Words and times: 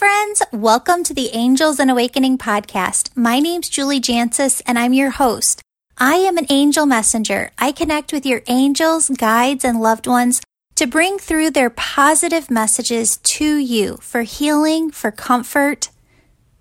friends. 0.00 0.40
Welcome 0.50 1.04
to 1.04 1.12
the 1.12 1.28
Angels 1.34 1.78
and 1.78 1.90
Awakening 1.90 2.38
podcast. 2.38 3.14
My 3.14 3.38
name's 3.38 3.68
Julie 3.68 4.00
Jancius, 4.00 4.62
and 4.64 4.78
I'm 4.78 4.94
your 4.94 5.10
host. 5.10 5.60
I 5.98 6.14
am 6.14 6.38
an 6.38 6.46
angel 6.48 6.86
messenger. 6.86 7.50
I 7.58 7.72
connect 7.72 8.10
with 8.10 8.24
your 8.24 8.40
angels, 8.46 9.10
guides, 9.10 9.62
and 9.62 9.78
loved 9.78 10.06
ones 10.06 10.40
to 10.76 10.86
bring 10.86 11.18
through 11.18 11.50
their 11.50 11.68
positive 11.68 12.50
messages 12.50 13.18
to 13.18 13.56
you 13.56 13.98
for 13.98 14.22
healing, 14.22 14.90
for 14.90 15.10
comfort. 15.10 15.90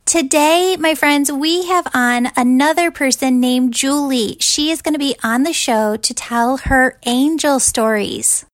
Today, 0.03 0.75
my 0.77 0.93
friends, 0.93 1.31
we 1.31 1.65
have 1.67 1.87
on 1.93 2.31
another 2.35 2.91
person 2.91 3.39
named 3.39 3.73
Julie. 3.73 4.35
She 4.41 4.69
is 4.69 4.81
going 4.81 4.95
to 4.95 4.99
be 4.99 5.15
on 5.23 5.43
the 5.43 5.53
show 5.53 5.95
to 5.95 6.13
tell 6.13 6.57
her 6.57 6.99
angel 7.05 7.61
stories. 7.61 8.45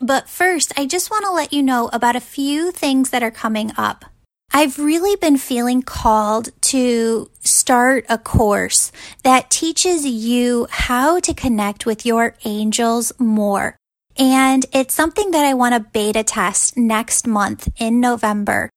But 0.00 0.28
first, 0.28 0.78
I 0.78 0.84
just 0.84 1.10
want 1.10 1.24
to 1.24 1.32
let 1.32 1.54
you 1.54 1.62
know 1.62 1.88
about 1.94 2.14
a 2.14 2.20
few 2.20 2.70
things 2.72 3.08
that 3.08 3.22
are 3.22 3.30
coming 3.30 3.72
up. 3.78 4.04
I've 4.50 4.78
really 4.78 5.14
been 5.14 5.36
feeling 5.36 5.82
called 5.82 6.48
to 6.62 7.30
start 7.40 8.04
a 8.08 8.18
course 8.18 8.90
that 9.22 9.50
teaches 9.50 10.04
you 10.04 10.66
how 10.70 11.20
to 11.20 11.34
connect 11.34 11.86
with 11.86 12.04
your 12.04 12.34
angels 12.44 13.12
more. 13.18 13.76
And 14.16 14.66
it's 14.72 14.94
something 14.94 15.30
that 15.30 15.44
I 15.44 15.54
want 15.54 15.74
to 15.74 15.90
beta 15.92 16.24
test 16.24 16.76
next 16.76 17.26
month 17.26 17.68
in 17.78 18.00
November. 18.00 18.68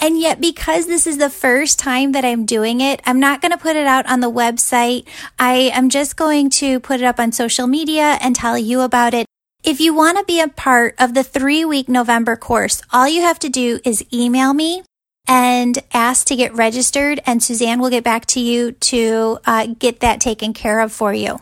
And 0.00 0.18
yet, 0.18 0.40
because 0.40 0.86
this 0.86 1.06
is 1.06 1.18
the 1.18 1.30
first 1.30 1.78
time 1.78 2.10
that 2.12 2.24
I'm 2.24 2.44
doing 2.44 2.80
it, 2.80 3.00
I'm 3.06 3.20
not 3.20 3.40
going 3.40 3.52
to 3.52 3.58
put 3.58 3.76
it 3.76 3.86
out 3.86 4.06
on 4.10 4.18
the 4.18 4.30
website. 4.30 5.06
I 5.38 5.70
am 5.72 5.90
just 5.90 6.16
going 6.16 6.50
to 6.58 6.80
put 6.80 7.00
it 7.00 7.06
up 7.06 7.20
on 7.20 7.30
social 7.30 7.68
media 7.68 8.18
and 8.20 8.34
tell 8.34 8.58
you 8.58 8.80
about 8.80 9.14
it. 9.14 9.26
If 9.62 9.80
you 9.80 9.94
want 9.94 10.18
to 10.18 10.24
be 10.24 10.40
a 10.40 10.48
part 10.48 10.94
of 10.98 11.14
the 11.14 11.22
three 11.22 11.64
week 11.64 11.88
November 11.88 12.34
course, 12.36 12.82
all 12.92 13.06
you 13.06 13.22
have 13.22 13.38
to 13.38 13.48
do 13.48 13.78
is 13.84 14.04
email 14.12 14.52
me 14.52 14.82
and 15.26 15.78
ask 15.92 16.26
to 16.26 16.36
get 16.36 16.54
registered, 16.54 17.20
and 17.26 17.42
Suzanne 17.42 17.80
will 17.80 17.90
get 17.90 18.04
back 18.04 18.26
to 18.26 18.40
you 18.40 18.72
to 18.72 19.38
uh, 19.46 19.66
get 19.78 20.00
that 20.00 20.20
taken 20.20 20.52
care 20.52 20.80
of 20.80 20.92
for 20.92 21.12
you. 21.12 21.40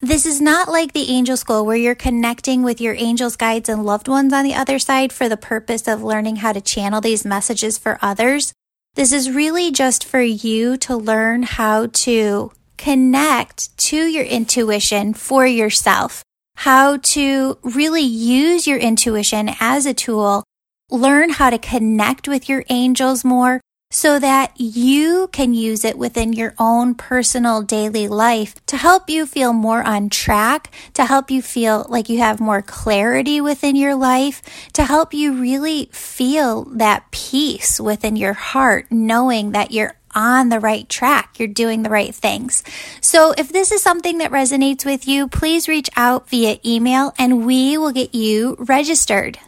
This 0.00 0.26
is 0.26 0.40
not 0.40 0.68
like 0.68 0.92
the 0.92 1.10
angel 1.10 1.36
school 1.36 1.66
where 1.66 1.76
you're 1.76 1.94
connecting 1.94 2.62
with 2.62 2.80
your 2.80 2.94
angels, 2.94 3.36
guides, 3.36 3.68
and 3.68 3.84
loved 3.84 4.08
ones 4.08 4.32
on 4.32 4.44
the 4.44 4.54
other 4.54 4.78
side 4.78 5.12
for 5.12 5.28
the 5.28 5.36
purpose 5.36 5.88
of 5.88 6.02
learning 6.02 6.36
how 6.36 6.52
to 6.52 6.60
channel 6.60 7.00
these 7.00 7.24
messages 7.24 7.78
for 7.78 7.98
others. 8.00 8.52
This 8.94 9.12
is 9.12 9.30
really 9.30 9.72
just 9.72 10.04
for 10.04 10.20
you 10.20 10.76
to 10.78 10.96
learn 10.96 11.42
how 11.42 11.86
to 11.86 12.52
connect 12.76 13.76
to 13.78 13.96
your 13.96 14.24
intuition 14.24 15.14
for 15.14 15.46
yourself 15.46 16.22
how 16.58 16.96
to 16.96 17.56
really 17.62 18.02
use 18.02 18.66
your 18.66 18.78
intuition 18.78 19.48
as 19.60 19.86
a 19.86 19.94
tool, 19.94 20.42
learn 20.90 21.30
how 21.30 21.50
to 21.50 21.58
connect 21.58 22.28
with 22.28 22.48
your 22.48 22.64
angels 22.68 23.24
more 23.24 23.60
so 23.90 24.18
that 24.18 24.52
you 24.60 25.28
can 25.32 25.54
use 25.54 25.82
it 25.82 25.96
within 25.96 26.32
your 26.34 26.54
own 26.58 26.94
personal 26.94 27.62
daily 27.62 28.06
life 28.06 28.54
to 28.66 28.76
help 28.76 29.08
you 29.08 29.24
feel 29.24 29.52
more 29.52 29.82
on 29.82 30.10
track, 30.10 30.70
to 30.92 31.06
help 31.06 31.30
you 31.30 31.40
feel 31.40 31.86
like 31.88 32.10
you 32.10 32.18
have 32.18 32.38
more 32.38 32.60
clarity 32.60 33.40
within 33.40 33.76
your 33.76 33.94
life, 33.94 34.42
to 34.74 34.84
help 34.84 35.14
you 35.14 35.40
really 35.40 35.88
feel 35.90 36.64
that 36.64 37.10
peace 37.10 37.80
within 37.80 38.14
your 38.14 38.34
heart, 38.34 38.86
knowing 38.90 39.52
that 39.52 39.70
you're 39.70 39.94
on 40.14 40.48
the 40.48 40.60
right 40.60 40.88
track. 40.88 41.38
You're 41.38 41.48
doing 41.48 41.82
the 41.82 41.90
right 41.90 42.14
things. 42.14 42.64
So 43.00 43.32
if 43.38 43.50
this 43.50 43.72
is 43.72 43.82
something 43.82 44.18
that 44.18 44.30
resonates 44.30 44.84
with 44.84 45.06
you, 45.06 45.28
please 45.28 45.68
reach 45.68 45.88
out 45.96 46.28
via 46.28 46.58
email 46.64 47.14
and 47.18 47.46
we 47.46 47.78
will 47.78 47.92
get 47.92 48.14
you 48.14 48.56
registered. 48.58 49.38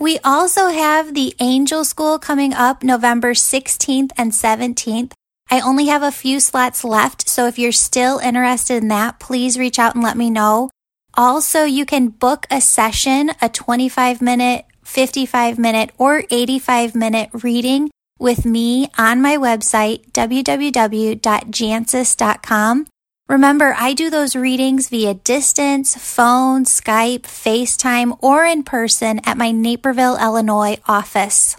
We 0.00 0.18
also 0.24 0.68
have 0.68 1.12
the 1.12 1.34
Angel 1.40 1.84
School 1.84 2.18
coming 2.18 2.54
up 2.54 2.82
November 2.82 3.34
16th 3.34 4.12
and 4.16 4.32
17th. 4.32 5.12
I 5.50 5.60
only 5.60 5.88
have 5.88 6.02
a 6.02 6.10
few 6.10 6.40
slots 6.40 6.84
left, 6.84 7.28
so 7.28 7.46
if 7.46 7.58
you're 7.58 7.70
still 7.70 8.16
interested 8.18 8.82
in 8.82 8.88
that, 8.88 9.20
please 9.20 9.58
reach 9.58 9.78
out 9.78 9.94
and 9.94 10.02
let 10.02 10.16
me 10.16 10.30
know. 10.30 10.70
Also, 11.12 11.64
you 11.64 11.84
can 11.84 12.08
book 12.08 12.46
a 12.50 12.62
session, 12.62 13.32
a 13.42 13.50
25 13.50 14.22
minute, 14.22 14.64
55 14.84 15.58
minute, 15.58 15.90
or 15.98 16.24
85 16.30 16.94
minute 16.94 17.28
reading 17.34 17.90
with 18.18 18.46
me 18.46 18.88
on 18.96 19.20
my 19.20 19.36
website, 19.36 20.10
www.jancius.com. 20.12 22.86
Remember, 23.30 23.76
I 23.78 23.94
do 23.94 24.10
those 24.10 24.34
readings 24.34 24.88
via 24.88 25.14
distance, 25.14 25.94
phone, 25.94 26.64
Skype, 26.64 27.20
FaceTime, 27.20 28.18
or 28.20 28.44
in 28.44 28.64
person 28.64 29.20
at 29.24 29.38
my 29.38 29.52
Naperville, 29.52 30.18
Illinois 30.20 30.78
office. 30.88 31.56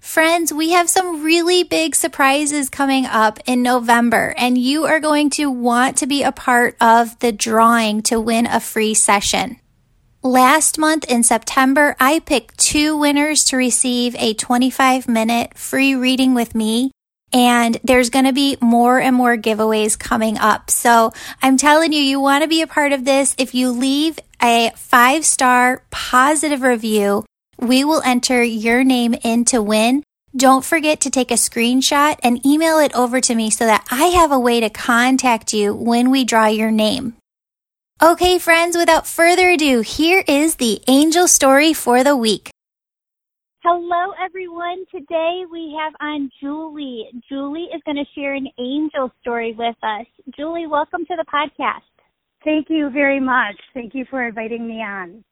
Friends, 0.00 0.54
we 0.54 0.70
have 0.70 0.88
some 0.88 1.22
really 1.22 1.64
big 1.64 1.94
surprises 1.94 2.70
coming 2.70 3.04
up 3.04 3.38
in 3.44 3.60
November, 3.60 4.34
and 4.38 4.56
you 4.56 4.86
are 4.86 4.98
going 4.98 5.28
to 5.28 5.50
want 5.50 5.98
to 5.98 6.06
be 6.06 6.22
a 6.22 6.32
part 6.32 6.78
of 6.80 7.18
the 7.18 7.30
drawing 7.30 8.00
to 8.04 8.18
win 8.18 8.46
a 8.46 8.58
free 8.58 8.94
session. 8.94 9.60
Last 10.22 10.78
month 10.78 11.04
in 11.10 11.22
September, 11.22 11.94
I 12.00 12.20
picked 12.20 12.56
two 12.56 12.96
winners 12.96 13.44
to 13.44 13.58
receive 13.58 14.16
a 14.16 14.32
25 14.32 15.08
minute 15.08 15.58
free 15.58 15.94
reading 15.94 16.32
with 16.32 16.54
me. 16.54 16.90
And 17.32 17.78
there's 17.82 18.10
going 18.10 18.24
to 18.24 18.32
be 18.32 18.56
more 18.60 19.00
and 19.00 19.14
more 19.14 19.36
giveaways 19.36 19.98
coming 19.98 20.38
up. 20.38 20.70
So 20.70 21.12
I'm 21.42 21.56
telling 21.56 21.92
you, 21.92 22.00
you 22.00 22.20
want 22.20 22.42
to 22.42 22.48
be 22.48 22.62
a 22.62 22.66
part 22.66 22.92
of 22.92 23.04
this. 23.04 23.34
If 23.38 23.54
you 23.54 23.70
leave 23.70 24.18
a 24.42 24.70
five 24.76 25.24
star 25.24 25.82
positive 25.90 26.62
review, 26.62 27.24
we 27.58 27.84
will 27.84 28.02
enter 28.02 28.42
your 28.42 28.84
name 28.84 29.14
in 29.22 29.44
to 29.46 29.62
win. 29.62 30.02
Don't 30.36 30.64
forget 30.64 31.00
to 31.00 31.10
take 31.10 31.30
a 31.30 31.34
screenshot 31.34 32.18
and 32.22 32.44
email 32.44 32.78
it 32.78 32.94
over 32.94 33.20
to 33.22 33.34
me 33.34 33.48
so 33.48 33.64
that 33.64 33.86
I 33.90 34.06
have 34.08 34.32
a 34.32 34.38
way 34.38 34.60
to 34.60 34.68
contact 34.68 35.54
you 35.54 35.74
when 35.74 36.10
we 36.10 36.24
draw 36.24 36.46
your 36.46 36.70
name. 36.70 37.14
Okay, 38.02 38.38
friends, 38.38 38.76
without 38.76 39.06
further 39.06 39.48
ado, 39.48 39.80
here 39.80 40.22
is 40.28 40.56
the 40.56 40.82
angel 40.86 41.26
story 41.26 41.72
for 41.72 42.04
the 42.04 42.14
week. 42.14 42.50
Hello, 43.68 44.12
everyone. 44.24 44.84
Today 44.92 45.42
we 45.50 45.76
have 45.76 45.92
on 46.00 46.30
Julie. 46.40 47.06
Julie 47.28 47.66
is 47.74 47.82
going 47.84 47.96
to 47.96 48.04
share 48.14 48.34
an 48.34 48.46
angel 48.60 49.10
story 49.20 49.56
with 49.58 49.74
us. 49.82 50.06
Julie, 50.36 50.68
welcome 50.68 51.04
to 51.04 51.16
the 51.16 51.24
podcast. 51.24 51.82
Thank 52.44 52.68
you 52.70 52.90
very 52.90 53.18
much. 53.18 53.56
Thank 53.74 53.92
you 53.92 54.04
for 54.08 54.24
inviting 54.24 54.68
me 54.68 54.74
on. 54.74 55.24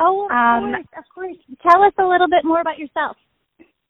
Oh, 0.00 0.24
of 0.24 0.30
um, 0.30 0.72
course, 0.72 0.86
of 0.96 1.04
course. 1.14 1.36
Tell 1.60 1.82
us 1.82 1.92
a 1.98 2.06
little 2.06 2.26
bit 2.26 2.42
more 2.42 2.62
about 2.62 2.78
yourself. 2.78 3.18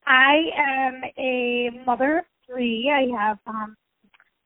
I 0.08 0.40
am 0.58 1.02
a 1.16 1.70
mother 1.86 2.18
of 2.18 2.24
three. 2.48 2.90
I 2.92 3.16
have 3.16 3.38
um, 3.46 3.76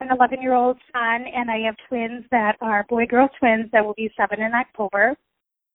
an 0.01 0.09
11 0.11 0.43
year 0.43 0.53
old 0.53 0.77
son, 0.93 1.25
and 1.35 1.51
I 1.51 1.61
have 1.65 1.77
twins 1.89 2.27
that 2.31 2.57
are 2.61 2.85
boy 2.91 3.07
girl 3.07 3.31
twins 3.39 3.71
that 3.73 3.83
will 3.83 3.95
be 3.95 4.11
seven 4.15 4.45
in 4.45 4.53
October. 4.53 5.17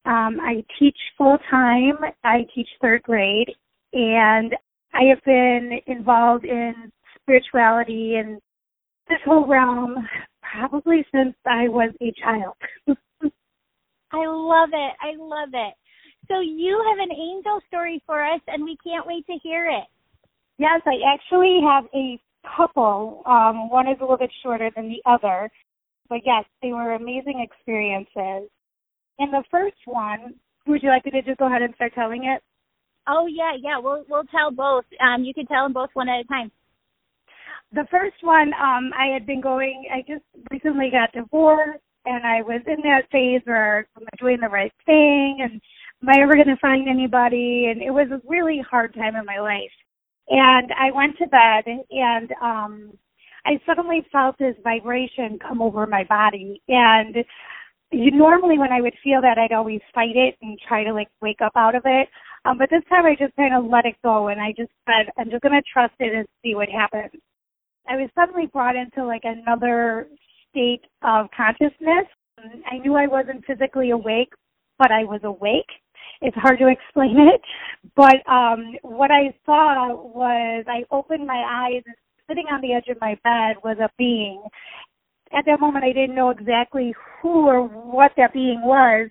Um, 0.06 0.38
I 0.42 0.64
teach 0.80 0.98
full 1.18 1.38
time. 1.50 1.96
I 2.24 2.46
teach 2.54 2.68
third 2.82 3.04
grade, 3.04 3.52
and 3.94 4.54
I 4.94 5.04
have 5.10 5.24
been 5.26 5.80
involved 5.88 6.46
in 6.46 6.92
spirituality 7.22 8.16
and 8.16 8.40
this 9.08 9.20
whole 9.26 9.48
realm 9.48 9.96
probably 10.42 11.06
since 11.14 11.36
I 11.46 11.68
was 11.68 11.94
a 12.02 12.14
child. 12.22 12.56
I 14.12 14.26
love 14.28 14.70
it. 14.74 14.94
I 15.02 15.16
love 15.18 15.50
it. 15.54 15.74
So 16.28 16.40
you 16.40 16.82
have 16.90 17.00
an 17.00 17.16
angel 17.16 17.60
story 17.68 18.02
for 18.06 18.24
us, 18.24 18.40
and 18.48 18.64
we 18.64 18.78
can't 18.84 19.08
wait 19.08 19.26
to 19.28 19.38
hear 19.42 19.70
it. 19.70 19.86
Yes, 20.58 20.82
I 20.86 21.14
actually 21.14 21.60
have 21.66 21.86
a 21.94 22.20
couple. 22.56 23.24
Um, 23.26 23.70
one 23.70 23.88
is 23.88 23.98
a 24.00 24.04
little 24.04 24.18
bit 24.18 24.32
shorter 24.42 24.70
than 24.76 24.88
the 24.88 25.02
other, 25.10 25.50
but 26.10 26.20
yes, 26.26 26.46
they 26.62 26.72
were 26.72 26.94
amazing 26.94 27.46
experiences. 27.46 28.50
In 29.20 29.32
the 29.32 29.44
first 29.52 29.78
one, 29.86 30.36
would 30.68 30.82
you 30.82 30.90
like 30.90 31.06
me 31.06 31.12
to 31.12 31.22
just 31.22 31.40
go 31.40 31.48
ahead 31.48 31.62
and 31.62 31.74
start 31.76 31.94
telling 31.94 32.26
it? 32.26 32.42
Oh 33.08 33.28
yeah, 33.28 33.54
yeah. 33.60 33.80
We'll 33.80 34.06
we'll 34.10 34.24
tell 34.26 34.52
both. 34.52 34.86
Um, 35.02 35.24
you 35.24 35.34
can 35.34 35.46
tell 35.46 35.64
them 35.64 35.74
both 35.74 35.90
one 35.94 36.10
at 36.10 36.22
a 36.22 36.24
time. 36.26 36.52
The 37.74 37.86
first 37.92 38.18
one, 38.22 38.54
um, 38.54 38.92
I 38.98 39.08
had 39.14 39.26
been 39.26 39.42
going. 39.42 39.86
I 39.94 40.02
just 40.08 40.24
recently 40.52 40.90
got 40.92 41.12
divorced, 41.12 41.84
and 42.06 42.26
I 42.26 42.42
was 42.42 42.62
in 42.68 42.82
that 42.84 43.10
phase 43.12 43.42
where 43.46 43.88
am 43.98 44.04
I 44.06 44.18
doing 44.20 44.38
the 44.40 44.48
right 44.48 44.72
thing, 44.86 45.40
and 45.42 45.62
am 46.02 46.10
I 46.10 46.22
ever 46.22 46.36
going 46.36 46.48
to 46.48 46.58
find 46.62 46.88
anybody? 46.88 47.68
And 47.72 47.82
it 47.82 47.92
was 47.92 48.08
a 48.12 48.22
really 48.28 48.62
hard 48.70 48.94
time 48.94 49.16
in 49.16 49.26
my 49.26 49.40
life. 49.40 49.72
And 50.30 50.72
I 50.80 50.92
went 50.92 51.18
to 51.18 51.28
bed 51.28 51.66
and 51.92 52.32
um 52.42 52.94
I 53.46 53.60
suddenly 53.66 54.06
felt 54.10 54.38
this 54.38 54.56
vibration 54.64 55.38
come 55.38 55.62
over 55.62 55.86
my 55.86 56.06
body 56.06 56.62
and 56.70 57.16
you, 57.94 58.12
normally 58.12 58.58
when 58.58 58.72
I 58.72 58.82
would 58.82 58.94
feel 59.04 59.22
that 59.22 59.38
I'd 59.38 59.54
always 59.54 59.82
fight 59.94 60.16
it 60.16 60.36
and 60.42 60.60
try 60.68 60.84
to 60.84 60.94
like 60.94 61.10
wake 61.22 61.42
up 61.42 61.54
out 61.56 61.76
of 61.76 61.84
it. 61.86 62.10
Um 62.46 62.58
but 62.58 62.70
this 62.70 62.84
time 62.90 63.06
I 63.06 63.16
just 63.16 63.36
kind 63.36 63.54
of 63.54 63.70
let 63.70 63.86
it 63.86 63.96
go 64.04 64.28
and 64.28 64.42
I 64.42 64.52
just 64.52 64.72
said 64.86 65.12
I'm 65.18 65.30
just 65.30 65.42
going 65.42 65.54
to 65.54 65.62
trust 65.72 65.94
it 66.00 66.14
and 66.14 66.28
see 66.44 66.56
what 66.56 66.70
happens. 66.70 67.22
I 67.88 67.96
was 67.96 68.10
suddenly 68.16 68.48
brought 68.48 68.76
into 68.76 69.06
like 69.06 69.24
another 69.24 70.08
state 70.50 70.82
of 71.02 71.28
consciousness. 71.36 72.08
I 72.40 72.78
knew 72.80 72.96
I 72.96 73.08
wasn't 73.08 73.46
physically 73.46 73.92
awake, 73.92 74.34
but 74.78 74.92
I 74.92 75.04
was 75.04 75.22
awake 75.24 75.70
it's 76.24 76.38
hard 76.38 76.60
to 76.60 76.68
explain 76.76 77.18
it. 77.20 77.42
But 77.96 78.28
um, 78.32 78.76
what 78.82 79.12
I 79.12 79.34
saw 79.46 79.94
was 79.96 80.66
I 80.68 80.84
opened 80.92 81.28
my 81.28 81.68
eyes 81.70 81.84
and 81.86 81.96
sitting 82.28 82.46
on 82.52 82.62
the 82.62 82.74
edge 82.74 82.88
of 82.90 83.00
my 83.02 83.18
bed 83.24 83.58
was 83.64 83.78
a 83.80 83.90
being. 83.98 84.42
At 85.34 85.46
that 85.46 85.60
moment, 85.60 85.86
I 85.86 85.94
didn't 85.94 86.16
know 86.16 86.30
exactly 86.30 86.94
who 87.22 87.48
or 87.48 87.64
what 87.64 88.12
that 88.18 88.34
being 88.34 88.62
was, 88.62 89.10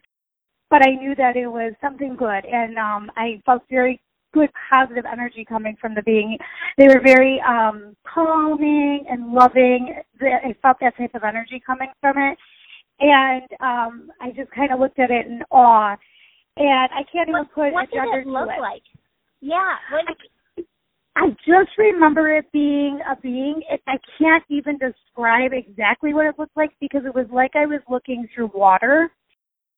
but 0.70 0.86
I 0.86 0.94
knew 0.94 1.14
that 1.16 1.36
it 1.36 1.48
was 1.48 1.72
something 1.80 2.16
good, 2.16 2.44
and 2.44 2.78
um, 2.78 3.10
I 3.16 3.42
felt 3.44 3.62
very 3.68 4.00
good 4.32 4.50
positive 4.70 5.04
energy 5.10 5.44
coming 5.44 5.76
from 5.80 5.94
the 5.94 6.02
being. 6.02 6.38
They 6.78 6.88
were 6.88 7.00
very 7.02 7.40
um 7.46 7.96
calming 8.06 9.04
and 9.08 9.32
loving. 9.32 9.94
I 10.20 10.54
felt 10.62 10.78
that 10.80 10.96
type 10.96 11.14
of 11.14 11.22
energy 11.22 11.62
coming 11.64 11.88
from 12.00 12.16
it. 12.18 12.38
And 13.00 13.42
um 13.60 14.10
I 14.20 14.30
just 14.30 14.50
kind 14.52 14.72
of 14.72 14.80
looked 14.80 14.98
at 14.98 15.10
it 15.10 15.26
in 15.26 15.42
awe. 15.50 15.96
And 16.56 16.90
I 16.92 17.02
can't 17.10 17.28
even 17.28 17.46
put 17.46 17.72
what 17.72 17.88
a 17.88 17.92
gender 17.92 18.24
did 18.24 18.26
it 18.26 18.30
look 18.30 18.48
to 18.48 18.54
it. 18.56 18.60
like? 18.60 18.82
Yeah. 19.40 19.76
What, 19.90 20.04
I, 21.16 21.28
just 21.46 21.76
remember 21.78 22.34
it 22.36 22.50
being 22.52 23.00
a 23.10 23.20
being. 23.20 23.62
It, 23.70 23.80
I 23.86 23.96
can't 24.18 24.44
even 24.48 24.78
describe 24.78 25.52
exactly 25.52 26.14
what 26.14 26.26
it 26.26 26.38
looked 26.38 26.56
like 26.56 26.70
because 26.80 27.02
it 27.04 27.14
was 27.14 27.26
like 27.32 27.52
I 27.54 27.66
was 27.66 27.80
looking 27.88 28.26
through 28.34 28.50
water. 28.54 29.10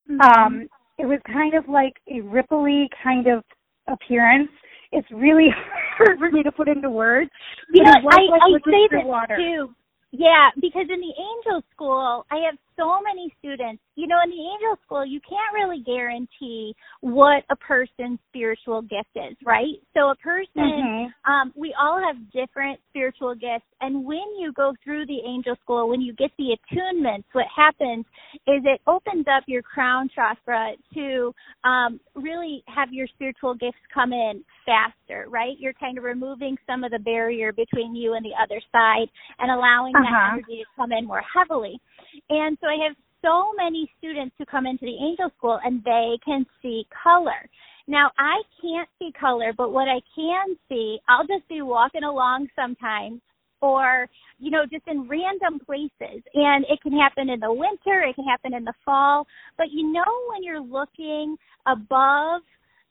mm-hmm. 0.09 0.21
Um, 0.21 0.67
it 0.97 1.05
was 1.05 1.19
kind 1.27 1.53
of 1.53 1.67
like 1.67 1.93
a 2.07 2.21
ripply 2.21 2.87
kind 3.03 3.27
of 3.27 3.43
appearance. 3.87 4.49
It's 4.91 5.07
really 5.11 5.49
hard 5.97 6.19
for 6.19 6.31
me 6.31 6.41
to 6.43 6.51
put 6.51 6.69
into 6.69 6.89
words. 6.89 7.29
You 7.73 7.83
know, 7.83 7.91
I, 7.91 8.01
like 8.01 8.41
I 8.41 8.71
say 8.71 8.87
this 8.91 9.01
water. 9.03 9.35
too. 9.35 9.75
Yeah, 10.11 10.49
because 10.55 10.87
in 10.89 11.01
the 11.01 11.13
angel 11.19 11.61
school, 11.73 12.25
I 12.31 12.37
have 12.45 12.55
so 12.77 12.99
many 13.01 13.33
students. 13.39 13.81
You 13.95 14.07
know, 14.07 14.17
in 14.23 14.29
the 14.29 14.35
angel 14.35 14.77
school, 14.85 15.05
you 15.05 15.19
can't 15.21 15.53
really 15.53 15.81
guarantee 15.85 16.75
what 17.01 17.43
a 17.49 17.55
person's 17.55 18.19
spiritual 18.29 18.81
gift 18.81 19.09
is, 19.15 19.37
right? 19.45 19.75
So 19.93 20.09
a 20.09 20.15
person, 20.15 20.53
Mhm. 20.55 21.13
um, 21.25 21.53
we 21.55 21.73
all 21.79 21.99
have 22.01 22.31
different 22.31 22.79
spiritual 22.89 23.35
gifts, 23.35 23.65
and 23.81 24.03
when 24.05 24.35
you 24.37 24.51
go 24.53 24.73
through 24.83 25.05
the 25.05 25.19
angel 25.25 25.55
school, 25.61 25.87
when 25.87 26.01
you 26.01 26.13
get 26.13 26.31
the 26.37 26.57
attunements, 26.57 27.23
what 27.31 27.47
happens 27.47 28.05
is 28.47 28.61
it 28.65 28.81
opens 28.87 29.27
up 29.27 29.43
your 29.47 29.61
crown 29.61 30.09
chakra 30.09 30.73
to 30.93 31.33
um, 31.63 31.99
really 32.15 32.63
have 32.67 32.91
your 32.91 33.07
spiritual 33.07 33.53
gifts 33.55 33.79
come 33.93 34.11
in 34.13 34.43
faster, 34.65 35.25
right? 35.29 35.57
You're 35.59 35.73
kind 35.73 35.97
of 35.97 36.03
removing 36.03 36.57
some 36.67 36.83
of 36.83 36.91
the 36.91 36.99
barrier 36.99 37.53
between 37.53 37.95
you 37.95 38.13
and 38.15 38.25
the 38.25 38.33
other 38.41 38.59
side 38.71 39.07
and 39.39 39.51
allowing 39.51 39.93
that 39.93 40.05
Uh-huh. 40.05 40.33
energy 40.33 40.57
to 40.57 40.65
come 40.75 40.91
in 40.91 41.05
more 41.05 41.21
heavily. 41.21 41.79
And 42.29 42.57
so 42.61 42.67
I 42.67 42.77
have 42.87 42.95
so 43.21 43.51
many 43.57 43.89
students 43.97 44.35
who 44.37 44.45
come 44.45 44.65
into 44.65 44.85
the 44.85 44.95
angel 44.95 45.31
school 45.37 45.59
and 45.63 45.83
they 45.83 46.17
can 46.23 46.45
see 46.61 46.85
color. 47.03 47.49
Now 47.87 48.11
I 48.17 48.41
can't 48.61 48.89
see 48.99 49.11
color, 49.19 49.53
but 49.55 49.71
what 49.71 49.87
I 49.87 50.01
can 50.15 50.57
see, 50.69 50.99
I'll 51.07 51.25
just 51.27 51.47
be 51.47 51.61
walking 51.61 52.03
along 52.03 52.47
sometimes 52.55 53.21
or 53.61 54.07
you 54.37 54.51
know 54.51 54.65
just 54.69 54.83
in 54.87 55.07
random 55.07 55.59
places 55.65 56.21
and 56.33 56.65
it 56.69 56.79
can 56.83 56.91
happen 56.91 57.29
in 57.29 57.39
the 57.39 57.51
winter 57.51 58.01
it 58.01 58.13
can 58.13 58.25
happen 58.25 58.53
in 58.53 58.65
the 58.65 58.73
fall 58.83 59.25
but 59.57 59.67
you 59.71 59.91
know 59.93 60.03
when 60.29 60.43
you're 60.43 60.61
looking 60.61 61.37
above 61.65 62.41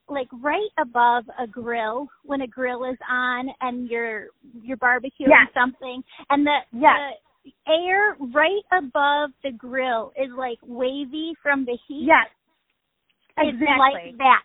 like 0.09 0.27
right 0.43 0.71
above 0.79 1.25
a 1.39 1.47
grill 1.47 2.09
when 2.25 2.41
a 2.41 2.47
grill 2.47 2.85
is 2.85 2.97
on 3.11 3.49
and 3.61 3.89
you're 3.91 4.29
you're 4.63 4.79
barbecuing 4.79 5.29
Yes. 5.29 5.49
something 5.53 6.03
and 6.31 6.47
the 6.47 6.59
Yes. 6.73 6.83
the 6.83 7.11
air 7.69 8.17
right 8.33 8.65
above 8.73 9.31
the 9.43 9.53
grill 9.53 10.13
is 10.17 10.31
like 10.37 10.59
wavy 10.63 11.35
from 11.43 11.65
the 11.65 11.79
heat 11.89 12.07
Yes. 12.07 12.29
it's 13.39 13.57
Exactly. 13.61 13.77
like 13.79 14.19
that. 14.19 14.43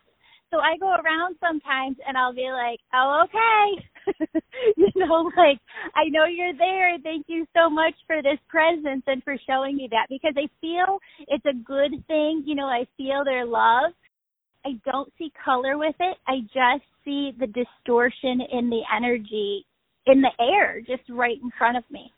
So 0.52 0.58
I 0.58 0.78
go 0.78 0.90
around 0.90 1.36
sometimes 1.40 1.98
and 2.08 2.18
I'll 2.18 2.34
be 2.34 2.50
like, 2.52 2.80
oh, 2.94 3.26
okay. 3.26 4.42
you 4.78 4.90
know, 4.96 5.30
like, 5.38 5.60
I 5.96 6.10
know 6.10 6.26
you're 6.26 6.58
there. 6.58 6.98
Thank 7.04 7.26
you 7.28 7.46
so 7.56 7.70
much 7.70 7.94
for 8.08 8.22
this 8.24 8.40
presence 8.48 9.04
and 9.06 9.24
for 9.24 9.36
showing 9.48 9.78
me 9.78 9.88
that 9.92 10.08
because 10.10 10.34
I 10.36 10.50
feel 10.60 10.98
it's 11.28 11.46
a 11.46 11.54
good 11.54 11.92
thing. 12.08 12.44
You 12.48 12.56
know, 12.56 12.66
I 12.66 12.88
feel 12.98 13.24
their 13.24 13.46
love. 13.46 13.94
I 14.66 14.72
don't 14.92 15.12
see 15.18 15.32
color 15.46 15.78
with 15.78 15.96
it. 16.00 16.18
I 16.28 16.42
just 16.42 16.84
see 17.06 17.32
the 17.40 17.48
distortion 17.48 18.42
in 18.52 18.70
the 18.70 18.82
energy 18.96 19.66
in 20.08 20.22
the 20.22 20.32
air 20.40 20.82
just 20.82 21.08
right 21.10 21.38
in 21.42 21.52
front 21.58 21.78
of 21.78 21.84
me. 21.92 22.12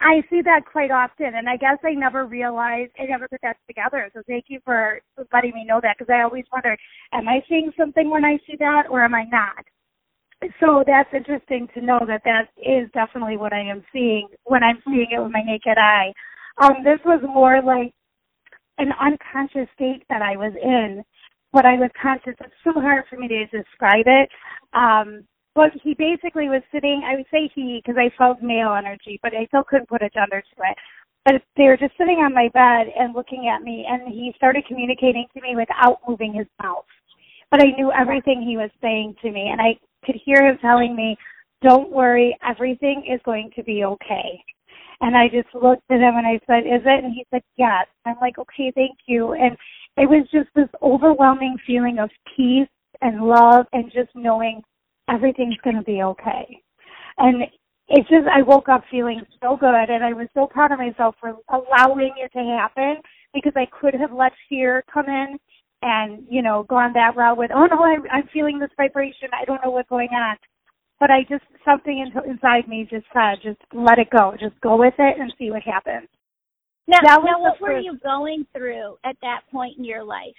I 0.00 0.22
see 0.28 0.42
that 0.42 0.62
quite 0.70 0.90
often, 0.90 1.34
and 1.34 1.48
I 1.48 1.56
guess 1.56 1.78
I 1.84 1.94
never 1.94 2.26
realized, 2.26 2.92
I 2.98 3.04
never 3.04 3.28
put 3.28 3.40
that 3.42 3.56
together. 3.66 4.10
So 4.14 4.22
thank 4.26 4.46
you 4.48 4.60
for 4.64 5.00
letting 5.32 5.54
me 5.54 5.64
know 5.64 5.80
that 5.82 5.96
because 5.98 6.12
I 6.12 6.22
always 6.22 6.44
wondered, 6.52 6.78
am 7.12 7.28
I 7.28 7.40
seeing 7.48 7.72
something 7.76 8.10
when 8.10 8.24
I 8.24 8.36
see 8.46 8.56
that 8.58 8.84
or 8.90 9.02
am 9.04 9.14
I 9.14 9.24
not? 9.24 9.64
So 10.60 10.84
that's 10.86 11.08
interesting 11.14 11.68
to 11.74 11.80
know 11.80 12.00
that 12.06 12.22
that 12.24 12.48
is 12.58 12.90
definitely 12.92 13.36
what 13.36 13.52
I 13.52 13.60
am 13.60 13.82
seeing 13.92 14.28
when 14.44 14.62
I'm 14.62 14.82
seeing 14.84 15.06
it 15.10 15.22
with 15.22 15.32
my 15.32 15.42
naked 15.42 15.78
eye. 15.78 16.12
Um, 16.60 16.84
this 16.84 17.00
was 17.04 17.22
more 17.22 17.62
like 17.62 17.92
an 18.78 18.92
unconscious 19.00 19.68
state 19.74 20.04
that 20.10 20.22
I 20.22 20.36
was 20.36 20.52
in, 20.62 21.02
but 21.52 21.64
I 21.64 21.74
was 21.74 21.90
conscious. 22.00 22.34
It's 22.40 22.52
so 22.62 22.72
hard 22.74 23.04
for 23.08 23.16
me 23.16 23.28
to 23.28 23.46
describe 23.46 24.06
it. 24.06 24.28
Um, 24.74 25.24
but 25.54 25.70
he 25.82 25.94
basically 25.94 26.48
was 26.48 26.62
sitting, 26.72 27.02
I 27.06 27.16
would 27.16 27.26
say 27.30 27.50
he, 27.54 27.80
because 27.84 27.98
I 27.98 28.10
felt 28.16 28.42
male 28.42 28.74
energy, 28.74 29.20
but 29.22 29.32
I 29.34 29.46
still 29.46 29.64
couldn't 29.64 29.88
put 29.88 30.02
a 30.02 30.10
gender 30.10 30.40
to 30.42 30.62
it. 30.70 30.76
But 31.24 31.42
they 31.56 31.64
were 31.64 31.76
just 31.76 31.96
sitting 31.96 32.18
on 32.18 32.34
my 32.34 32.48
bed 32.52 32.92
and 32.98 33.14
looking 33.14 33.48
at 33.48 33.62
me, 33.62 33.86
and 33.88 34.12
he 34.12 34.32
started 34.36 34.66
communicating 34.66 35.26
to 35.34 35.40
me 35.40 35.56
without 35.56 36.00
moving 36.08 36.34
his 36.34 36.46
mouth. 36.62 36.84
But 37.50 37.62
I 37.62 37.70
knew 37.76 37.92
everything 37.92 38.42
he 38.42 38.56
was 38.56 38.70
saying 38.82 39.16
to 39.22 39.30
me, 39.30 39.48
and 39.50 39.60
I 39.60 39.78
could 40.04 40.16
hear 40.24 40.44
him 40.46 40.58
telling 40.60 40.94
me, 40.94 41.16
don't 41.62 41.90
worry, 41.90 42.36
everything 42.46 43.04
is 43.10 43.20
going 43.24 43.50
to 43.56 43.62
be 43.62 43.84
okay. 43.84 44.42
And 45.00 45.16
I 45.16 45.28
just 45.28 45.48
looked 45.54 45.90
at 45.90 46.00
him 46.00 46.16
and 46.16 46.26
I 46.26 46.40
said, 46.46 46.66
is 46.66 46.82
it? 46.84 47.04
And 47.04 47.12
he 47.12 47.26
said, 47.30 47.42
yes. 47.56 47.86
I'm 48.04 48.16
like, 48.20 48.38
okay, 48.38 48.72
thank 48.74 48.98
you. 49.06 49.32
And 49.32 49.56
it 49.96 50.08
was 50.08 50.26
just 50.32 50.48
this 50.54 50.68
overwhelming 50.82 51.56
feeling 51.66 51.98
of 51.98 52.10
peace 52.36 52.68
and 53.00 53.22
love 53.22 53.66
and 53.72 53.90
just 53.92 54.10
knowing 54.14 54.62
everything's 55.08 55.56
going 55.62 55.76
to 55.76 55.82
be 55.82 56.02
okay. 56.02 56.62
And 57.18 57.44
it's 57.88 58.08
just, 58.08 58.26
I 58.32 58.42
woke 58.42 58.68
up 58.68 58.82
feeling 58.90 59.20
so 59.42 59.56
good 59.56 59.90
and 59.90 60.04
I 60.04 60.12
was 60.12 60.28
so 60.34 60.46
proud 60.46 60.72
of 60.72 60.78
myself 60.78 61.14
for 61.20 61.36
allowing 61.48 62.14
it 62.16 62.32
to 62.32 62.44
happen 62.58 62.96
because 63.32 63.52
I 63.56 63.66
could 63.66 63.94
have 63.94 64.12
let 64.12 64.32
fear 64.48 64.84
come 64.92 65.06
in 65.06 65.38
and, 65.82 66.24
you 66.30 66.40
know, 66.42 66.64
gone 66.68 66.92
that 66.94 67.16
route 67.16 67.36
with, 67.36 67.50
oh 67.54 67.66
no, 67.66 67.82
I, 67.82 67.96
I'm 68.10 68.28
feeling 68.32 68.58
this 68.58 68.70
vibration. 68.76 69.28
I 69.38 69.44
don't 69.44 69.62
know 69.62 69.70
what's 69.70 69.88
going 69.88 70.08
on. 70.12 70.36
But 71.00 71.10
I 71.10 71.22
just, 71.28 71.44
something 71.64 71.98
in, 71.98 72.30
inside 72.30 72.68
me 72.68 72.86
just 72.88 73.06
said, 73.12 73.36
just 73.42 73.60
let 73.74 73.98
it 73.98 74.08
go. 74.10 74.34
Just 74.40 74.58
go 74.60 74.76
with 74.76 74.94
it 74.98 75.20
and 75.20 75.34
see 75.38 75.50
what 75.50 75.62
happens. 75.62 76.08
Now, 76.86 76.98
now 77.02 77.20
what 77.20 77.60
were 77.60 77.68
first- 77.68 77.84
you 77.84 77.98
going 78.02 78.46
through 78.56 78.96
at 79.04 79.16
that 79.20 79.40
point 79.52 79.76
in 79.76 79.84
your 79.84 80.04
life? 80.04 80.34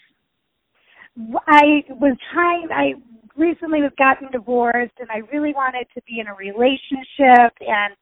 I 1.48 1.84
was 1.90 2.18
trying, 2.34 2.68
I 2.72 2.94
recently 3.38 3.82
was 3.82 3.92
gotten 3.98 4.32
divorced 4.32 4.94
and 5.00 5.10
I 5.12 5.20
really 5.32 5.54
wanted 5.54 5.88
to 5.96 6.02
be 6.08 6.20
in 6.20 6.28
a 6.28 6.34
relationship 6.34 7.54
and 7.60 7.94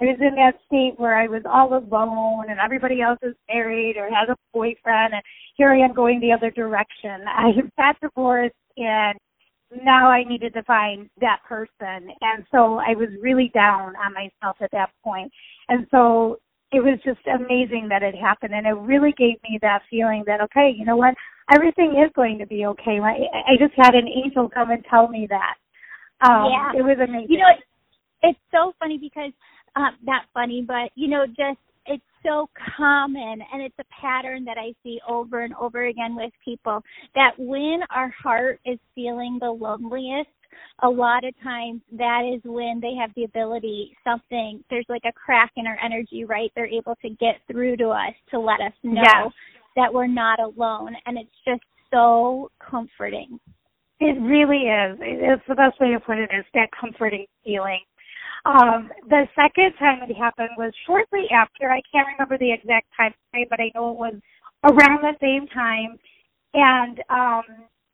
I 0.00 0.06
was 0.06 0.18
in 0.20 0.34
that 0.36 0.54
state 0.66 0.98
where 0.98 1.16
I 1.16 1.26
was 1.26 1.42
all 1.44 1.76
alone 1.76 2.46
and 2.48 2.58
everybody 2.58 3.02
else 3.02 3.18
is 3.22 3.34
married 3.48 3.96
or 3.96 4.08
has 4.08 4.28
a 4.28 4.36
boyfriend 4.52 5.14
and 5.14 5.22
here 5.56 5.70
I 5.70 5.78
am 5.78 5.92
going 5.92 6.20
the 6.20 6.32
other 6.32 6.50
direction. 6.50 7.20
I 7.26 7.52
got 7.76 8.00
divorced 8.00 8.54
and 8.76 9.18
now 9.84 10.08
I 10.10 10.24
needed 10.24 10.54
to 10.54 10.62
find 10.64 11.08
that 11.20 11.40
person 11.46 12.10
and 12.20 12.44
so 12.50 12.78
I 12.78 12.94
was 12.94 13.08
really 13.20 13.50
down 13.54 13.94
on 13.96 14.14
myself 14.14 14.56
at 14.60 14.70
that 14.72 14.90
point. 15.04 15.30
And 15.68 15.86
so 15.90 16.38
it 16.72 16.80
was 16.80 16.98
just 17.04 17.20
amazing 17.26 17.88
that 17.88 18.02
it 18.02 18.14
happened 18.14 18.54
and 18.54 18.66
it 18.66 18.78
really 18.78 19.12
gave 19.18 19.36
me 19.42 19.58
that 19.62 19.82
feeling 19.90 20.22
that 20.26 20.40
okay, 20.40 20.72
you 20.76 20.84
know 20.84 20.96
what? 20.96 21.14
Everything 21.52 22.00
is 22.04 22.12
going 22.14 22.38
to 22.38 22.46
be 22.46 22.66
okay. 22.66 23.00
My, 23.00 23.18
I 23.48 23.56
just 23.58 23.74
had 23.76 23.94
an 23.94 24.06
angel 24.06 24.48
come 24.48 24.70
and 24.70 24.84
tell 24.88 25.08
me 25.08 25.26
that. 25.28 25.54
Um 26.22 26.50
Yeah. 26.50 26.72
it 26.78 26.82
was 26.82 26.98
amazing. 27.02 27.30
You 27.30 27.38
know, 27.38 27.52
it's 28.22 28.38
so 28.52 28.72
funny 28.78 28.98
because 28.98 29.32
uh, 29.76 29.90
not 30.02 30.24
funny, 30.34 30.62
but 30.66 30.90
you 30.94 31.08
know, 31.08 31.26
just 31.26 31.58
it's 31.86 32.04
so 32.22 32.48
common 32.76 33.40
and 33.52 33.62
it's 33.62 33.74
a 33.78 33.84
pattern 34.00 34.44
that 34.44 34.58
I 34.58 34.74
see 34.82 35.00
over 35.08 35.40
and 35.40 35.54
over 35.54 35.86
again 35.86 36.14
with 36.14 36.32
people 36.44 36.82
that 37.14 37.32
when 37.38 37.80
our 37.90 38.12
heart 38.22 38.60
is 38.64 38.78
feeling 38.94 39.38
the 39.40 39.50
loneliest, 39.50 40.28
a 40.82 40.88
lot 40.88 41.24
of 41.24 41.34
times 41.42 41.80
that 41.92 42.22
is 42.24 42.40
when 42.44 42.80
they 42.80 42.94
have 42.94 43.10
the 43.16 43.24
ability 43.24 43.96
something 44.04 44.62
there's 44.70 44.86
like 44.88 45.02
a 45.04 45.12
crack 45.12 45.52
in 45.56 45.66
our 45.66 45.78
energy, 45.84 46.24
right? 46.24 46.50
They're 46.54 46.66
able 46.66 46.96
to 47.02 47.10
get 47.10 47.40
through 47.50 47.76
to 47.78 47.88
us 47.88 48.14
to 48.30 48.38
let 48.38 48.60
us 48.60 48.72
know 48.82 49.02
Yes. 49.02 49.32
that 49.76 49.92
we're 49.92 50.06
not 50.06 50.40
alone 50.40 50.94
and 51.06 51.18
it's 51.18 51.30
just 51.46 51.62
so 51.92 52.50
comforting. 52.60 53.38
It 54.00 54.18
really 54.22 54.64
is. 54.68 54.98
It's 55.00 55.42
the 55.46 55.54
best 55.54 55.78
way 55.80 55.90
to 55.92 56.00
put 56.00 56.18
it 56.18 56.30
is 56.32 56.44
that 56.54 56.68
comforting 56.78 57.26
feeling. 57.44 57.80
Um, 58.46 58.90
the 59.10 59.28
second 59.36 59.74
time 59.78 60.00
it 60.08 60.16
happened 60.16 60.50
was 60.56 60.72
shortly 60.86 61.26
after. 61.30 61.70
I 61.70 61.82
can't 61.92 62.08
remember 62.12 62.38
the 62.38 62.52
exact 62.52 62.86
time 62.96 63.12
frame, 63.30 63.46
but 63.50 63.60
I 63.60 63.70
know 63.74 63.90
it 63.90 63.98
was 63.98 64.14
around 64.64 65.02
the 65.02 65.12
same 65.20 65.46
time. 65.48 65.98
And 66.54 67.00
um, 67.10 67.42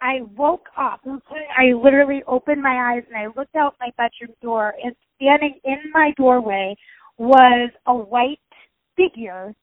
I 0.01 0.21
woke 0.37 0.67
up. 0.77 1.01
I 1.57 1.73
literally 1.73 2.23
opened 2.27 2.63
my 2.63 2.95
eyes 2.95 3.03
and 3.09 3.17
I 3.17 3.27
looked 3.37 3.57
out 3.57 3.77
my 3.81 3.91
bedroom 3.97 4.35
door 4.43 4.75
and 4.83 4.95
standing 5.17 5.59
in 5.65 5.79
my 5.93 6.13
doorway 6.17 6.77
was 7.19 7.71
a 7.87 7.95
white 7.95 8.39
figure. 8.97 9.55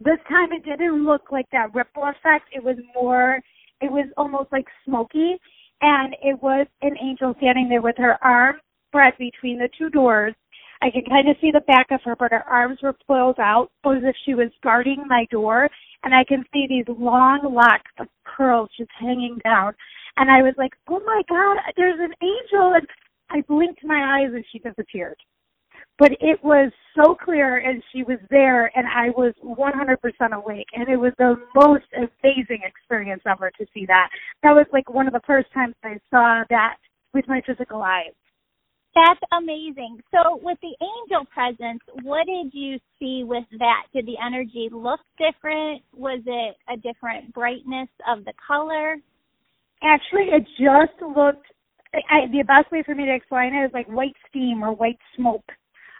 This 0.00 0.18
time 0.28 0.52
it 0.52 0.64
didn't 0.64 1.04
look 1.04 1.32
like 1.32 1.46
that 1.52 1.74
ripple 1.74 2.04
effect. 2.04 2.46
It 2.52 2.62
was 2.62 2.76
more, 2.94 3.40
it 3.80 3.90
was 3.90 4.06
almost 4.16 4.52
like 4.52 4.66
smoky 4.84 5.36
and 5.80 6.14
it 6.22 6.40
was 6.42 6.66
an 6.82 6.96
angel 7.02 7.34
standing 7.38 7.68
there 7.68 7.82
with 7.82 7.96
her 7.98 8.22
arms 8.22 8.60
spread 8.88 9.14
between 9.18 9.58
the 9.58 9.68
two 9.76 9.90
doors. 9.90 10.34
I 10.82 10.90
could 10.90 11.08
kind 11.08 11.28
of 11.28 11.36
see 11.40 11.52
the 11.52 11.60
back 11.60 11.86
of 11.92 12.00
her, 12.04 12.16
but 12.16 12.32
her 12.32 12.42
arms 12.42 12.80
were 12.82 12.96
pulled 13.06 13.38
out 13.38 13.70
as 13.86 14.02
if 14.02 14.16
she 14.24 14.34
was 14.34 14.50
guarding 14.64 15.04
my 15.06 15.26
door. 15.30 15.68
And 16.02 16.12
I 16.12 16.24
can 16.24 16.44
see 16.52 16.66
these 16.68 16.86
long 16.88 17.54
locks 17.54 17.90
of 18.00 18.08
curls 18.24 18.68
just 18.76 18.90
hanging 18.98 19.38
down. 19.44 19.74
And 20.16 20.28
I 20.28 20.42
was 20.42 20.54
like, 20.58 20.72
oh 20.88 21.00
my 21.06 21.22
God, 21.28 21.58
there's 21.76 22.00
an 22.00 22.12
angel. 22.20 22.74
And 22.74 22.86
I 23.30 23.42
blinked 23.42 23.84
my 23.84 24.18
eyes 24.18 24.34
and 24.34 24.44
she 24.50 24.58
disappeared. 24.58 25.16
But 25.98 26.12
it 26.20 26.42
was 26.42 26.72
so 26.96 27.14
clear 27.14 27.58
and 27.58 27.80
she 27.92 28.02
was 28.02 28.18
there 28.28 28.76
and 28.76 28.86
I 28.88 29.10
was 29.10 29.34
100% 29.44 30.32
awake. 30.32 30.66
And 30.72 30.88
it 30.88 30.96
was 30.96 31.12
the 31.16 31.36
most 31.54 31.84
amazing 31.96 32.62
experience 32.64 33.22
ever 33.24 33.52
to 33.56 33.66
see 33.72 33.86
that. 33.86 34.08
That 34.42 34.52
was 34.52 34.66
like 34.72 34.90
one 34.90 35.06
of 35.06 35.12
the 35.12 35.20
first 35.28 35.52
times 35.54 35.76
I 35.84 35.98
saw 36.10 36.42
that 36.50 36.78
with 37.14 37.28
my 37.28 37.40
physical 37.46 37.82
eyes. 37.82 38.14
That's 38.94 39.20
amazing. 39.32 40.02
So, 40.10 40.38
with 40.42 40.58
the 40.60 40.76
angel 40.84 41.24
presence, 41.32 41.80
what 42.02 42.26
did 42.26 42.52
you 42.52 42.78
see 42.98 43.24
with 43.24 43.44
that? 43.58 43.84
Did 43.94 44.06
the 44.06 44.16
energy 44.24 44.68
look 44.70 45.00
different? 45.16 45.82
Was 45.94 46.20
it 46.26 46.56
a 46.68 46.76
different 46.76 47.32
brightness 47.32 47.88
of 48.06 48.24
the 48.24 48.34
color? 48.46 48.96
Actually, 49.82 50.28
it 50.32 50.46
just 50.58 51.00
looked. 51.00 51.46
I, 51.94 52.26
the 52.30 52.44
best 52.46 52.70
way 52.70 52.82
for 52.84 52.94
me 52.94 53.06
to 53.06 53.14
explain 53.14 53.54
it 53.54 53.64
is 53.66 53.70
like 53.72 53.86
white 53.86 54.16
steam 54.28 54.62
or 54.62 54.74
white 54.74 54.98
smoke. 55.16 55.44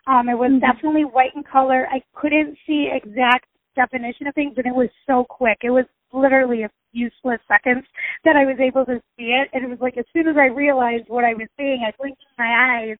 Um, 0.07 0.29
it 0.29 0.37
was 0.37 0.51
mm-hmm. 0.51 0.61
definitely 0.61 1.05
white 1.05 1.35
in 1.35 1.43
color. 1.45 1.87
I 1.91 2.03
couldn't 2.15 2.57
see 2.67 2.91
exact 2.93 3.47
definition 3.75 4.27
of 4.27 4.35
things, 4.35 4.53
but 4.57 4.67
it 4.67 4.75
was 4.75 4.89
so 5.07 5.25
quick. 5.29 5.59
It 5.63 5.71
was 5.71 5.85
literally 6.13 6.63
a 6.63 6.71
few 6.93 7.11
split 7.19 7.41
seconds 7.49 7.85
that 8.25 8.37
I 8.37 8.45
was 8.45 8.57
able 8.61 8.85
to 8.87 9.01
see 9.17 9.33
it. 9.33 9.49
And 9.53 9.65
it 9.65 9.71
was 9.71 9.79
like 9.81 9.97
as 9.97 10.05
soon 10.13 10.29
as 10.29 10.37
I 10.37 10.47
realized 10.47 11.05
what 11.09 11.25
I 11.25 11.35
was 11.35 11.49
seeing, 11.57 11.85
I 11.87 11.93
blinked 11.99 12.23
my 12.39 12.81
eyes 12.85 12.97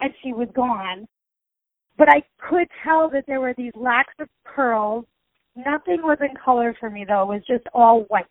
and 0.00 0.12
she 0.22 0.32
was 0.32 0.48
gone. 0.54 1.06
But 1.98 2.08
I 2.08 2.22
could 2.48 2.68
tell 2.82 3.10
that 3.10 3.24
there 3.26 3.40
were 3.40 3.54
these 3.56 3.72
locks 3.76 4.14
of 4.18 4.28
curls. 4.44 5.04
Nothing 5.54 6.00
was 6.02 6.18
in 6.20 6.34
color 6.42 6.74
for 6.80 6.88
me 6.88 7.04
though. 7.06 7.22
It 7.22 7.34
was 7.34 7.42
just 7.46 7.66
all 7.74 8.02
white. 8.08 8.24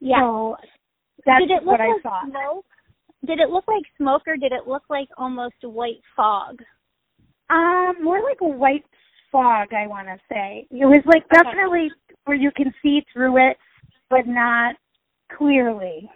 Yeah. 0.00 0.20
So 0.20 0.56
that's 1.26 1.42
did 1.42 1.50
it 1.50 1.64
look 1.64 1.78
what 1.78 1.80
I 1.80 1.88
like 1.88 2.02
saw. 2.02 2.22
Smoke? 2.24 2.64
Did 3.26 3.40
it 3.40 3.50
look 3.50 3.64
like 3.66 3.82
smoke 3.96 4.22
or 4.26 4.36
did 4.36 4.52
it 4.52 4.66
look 4.66 4.84
like 4.88 5.08
almost 5.18 5.56
white 5.62 6.00
fog? 6.16 6.60
Um, 7.50 7.96
more 8.02 8.22
like 8.22 8.40
a 8.40 8.46
white 8.48 8.84
fog, 9.30 9.68
I 9.72 9.86
want 9.86 10.08
to 10.08 10.18
say. 10.30 10.66
It 10.70 10.86
was 10.86 11.02
like 11.06 11.24
okay. 11.24 11.42
definitely 11.42 11.90
where 12.24 12.36
you 12.36 12.50
can 12.56 12.72
see 12.82 13.02
through 13.12 13.50
it, 13.50 13.56
but 14.10 14.26
not 14.26 14.76
clearly. 15.36 16.10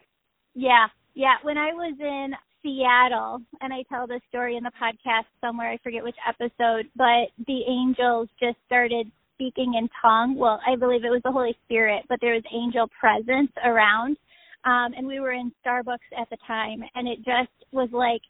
Yeah, 0.55 0.87
yeah. 1.15 1.37
When 1.43 1.59
I 1.59 1.73
was 1.73 1.95
in 1.99 2.33
Seattle, 2.63 3.41
and 3.61 3.73
I 3.73 3.83
tell 3.89 4.07
this 4.07 4.21
story 4.29 4.57
in 4.57 4.63
the 4.63 4.73
podcast 4.81 5.25
somewhere, 5.41 5.71
I 5.71 5.79
forget 5.83 6.05
which 6.05 6.17
episode, 6.27 6.87
but 6.97 7.29
the 7.47 7.63
angels 7.69 8.29
just 8.41 8.57
started 8.67 9.11
speaking 9.35 9.75
in 9.75 9.89
tongue. 10.01 10.37
Well, 10.37 10.61
I 10.67 10.77
believe 10.77 11.05
it 11.05 11.11
was 11.11 11.23
the 11.25 11.33
Holy 11.33 11.57
Spirit, 11.65 12.05
but 12.09 12.19
there 12.21 12.35
was 12.35 12.45
angel 12.53 12.89
presence 12.99 13.51
around. 13.65 14.17
Um, 14.65 14.93
and 14.97 15.07
we 15.07 15.19
were 15.19 15.33
in 15.33 15.51
Starbucks 15.67 16.07
at 16.17 16.31
the 16.31 16.37
time, 16.47 16.85
and 16.95 17.09
it 17.09 17.19
just 17.19 17.51
was 17.73 17.89
like 17.93 18.23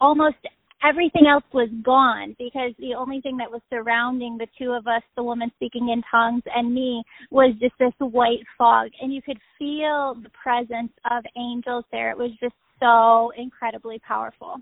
almost 0.00 0.36
everything 0.84 1.26
else 1.26 1.44
was 1.52 1.68
gone 1.82 2.34
because 2.38 2.72
the 2.78 2.94
only 2.94 3.20
thing 3.20 3.36
that 3.36 3.50
was 3.50 3.60
surrounding 3.70 4.36
the 4.38 4.46
two 4.58 4.72
of 4.72 4.86
us, 4.86 5.02
the 5.16 5.22
woman 5.22 5.50
speaking 5.56 5.90
in 5.90 6.02
tongues 6.10 6.42
and 6.54 6.74
me, 6.74 7.02
was 7.30 7.54
just 7.60 7.74
this 7.78 7.92
white 7.98 8.44
fog. 8.58 8.90
And 9.00 9.12
you 9.14 9.22
could 9.22 9.38
feel 9.58 10.16
the 10.22 10.30
presence 10.30 10.92
of 11.10 11.24
angels 11.36 11.84
there. 11.92 12.10
It 12.10 12.18
was 12.18 12.30
just 12.40 12.54
so 12.80 13.32
incredibly 13.36 13.98
powerful. 14.00 14.56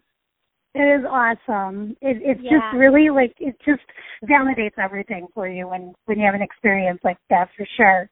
It 0.74 1.00
is 1.00 1.04
awesome. 1.08 1.96
It, 2.00 2.18
it's 2.22 2.40
Yeah. 2.42 2.60
just 2.60 2.78
really 2.78 3.10
like 3.10 3.34
it 3.40 3.56
just 3.64 3.82
validates 4.24 4.78
everything 4.78 5.26
for 5.34 5.48
you 5.48 5.66
when 5.68 5.94
when 6.06 6.18
you 6.18 6.26
have 6.26 6.34
an 6.34 6.42
experience 6.42 7.00
like 7.02 7.18
that 7.28 7.48
for 7.56 7.66
sure. 7.76 8.08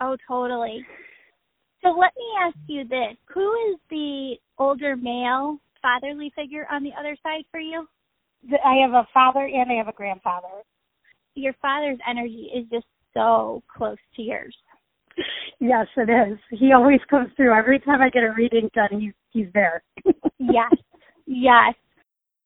Oh, 0.00 0.16
totally. 0.28 0.86
So 1.82 1.88
let 1.90 2.12
me 2.16 2.24
ask 2.40 2.56
you 2.68 2.84
this. 2.84 3.16
Who 3.34 3.52
is 3.70 3.80
the 3.90 4.36
older 4.58 4.96
male 4.96 5.58
fatherly 5.82 6.32
figure 6.34 6.66
on 6.70 6.82
the 6.82 6.92
other 6.98 7.16
side 7.22 7.44
for 7.50 7.60
you? 7.60 7.86
I 8.64 8.76
have 8.82 8.92
a 8.92 9.06
father 9.12 9.46
and 9.46 9.70
I 9.70 9.74
have 9.74 9.88
a 9.88 9.92
grandfather. 9.92 10.48
Your 11.34 11.54
father's 11.60 11.98
energy 12.08 12.50
is 12.54 12.66
just 12.70 12.86
so 13.14 13.62
close 13.74 13.98
to 14.16 14.22
yours. 14.22 14.56
Yes, 15.60 15.86
it 15.96 16.08
is. 16.08 16.38
He 16.50 16.72
always 16.72 17.00
comes 17.10 17.30
through. 17.36 17.52
Every 17.52 17.80
time 17.80 18.00
I 18.00 18.10
get 18.10 18.22
a 18.22 18.32
reading 18.36 18.70
done, 18.74 19.00
he's 19.00 19.12
he's 19.30 19.52
there. 19.52 19.82
yes, 20.38 20.72
yes. 21.26 21.74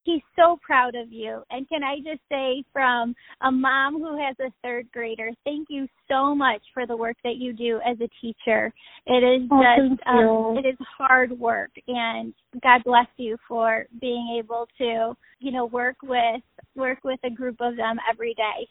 He's 0.04 0.22
so 0.34 0.58
proud 0.62 0.94
of 0.96 1.12
you. 1.12 1.42
And 1.50 1.68
can 1.68 1.84
I 1.84 1.96
just 1.98 2.20
say, 2.28 2.64
from 2.72 3.14
a 3.40 3.52
mom 3.52 3.94
who 4.00 4.18
has 4.20 4.34
a 4.40 4.50
third 4.62 4.90
grader, 4.92 5.30
thank 5.44 5.68
you 5.70 5.86
so 6.08 6.34
much 6.34 6.60
for 6.74 6.86
the 6.86 6.96
work 6.96 7.16
that 7.22 7.36
you 7.36 7.52
do 7.52 7.80
as 7.86 7.96
a 8.00 8.08
teacher. 8.20 8.72
It 9.06 9.22
is 9.22 9.48
Oh, 9.50 9.62
just, 9.62 10.02
um, 10.06 10.56
it 10.58 10.66
is 10.68 10.76
hard 10.98 11.30
work, 11.38 11.70
and 11.86 12.34
God 12.62 12.82
bless 12.84 13.06
you 13.16 13.36
for 13.46 13.86
being 14.00 14.36
able 14.38 14.66
to, 14.78 15.16
you 15.38 15.52
know, 15.52 15.66
work 15.66 15.96
with 16.02 16.42
work 16.74 16.98
with 17.04 17.20
a 17.22 17.30
group 17.30 17.56
of 17.60 17.76
them 17.76 17.98
every 18.10 18.34
day. 18.34 18.66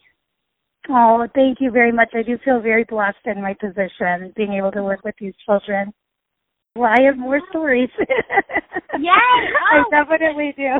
Oh, 0.89 1.27
thank 1.35 1.59
you 1.61 1.71
very 1.71 1.91
much. 1.91 2.09
I 2.13 2.23
do 2.23 2.37
feel 2.43 2.59
very 2.59 2.83
blessed 2.83 3.25
in 3.25 3.41
my 3.41 3.53
position, 3.53 4.33
being 4.35 4.53
able 4.53 4.71
to 4.71 4.83
work 4.83 5.03
with 5.05 5.15
these 5.19 5.35
children. 5.45 5.93
Well, 6.75 6.89
I 6.91 7.03
have 7.03 7.17
more 7.17 7.39
stories. 7.49 7.89
Yes! 8.99 9.15
I 9.71 9.83
Oh. 9.85 9.89
definitely 9.91 10.53
do. 10.57 10.79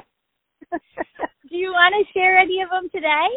Do 0.72 1.58
you 1.58 1.72
want 1.72 1.94
to 1.96 2.14
share 2.14 2.38
any 2.38 2.62
of 2.62 2.70
them 2.70 2.90
today? 2.94 3.28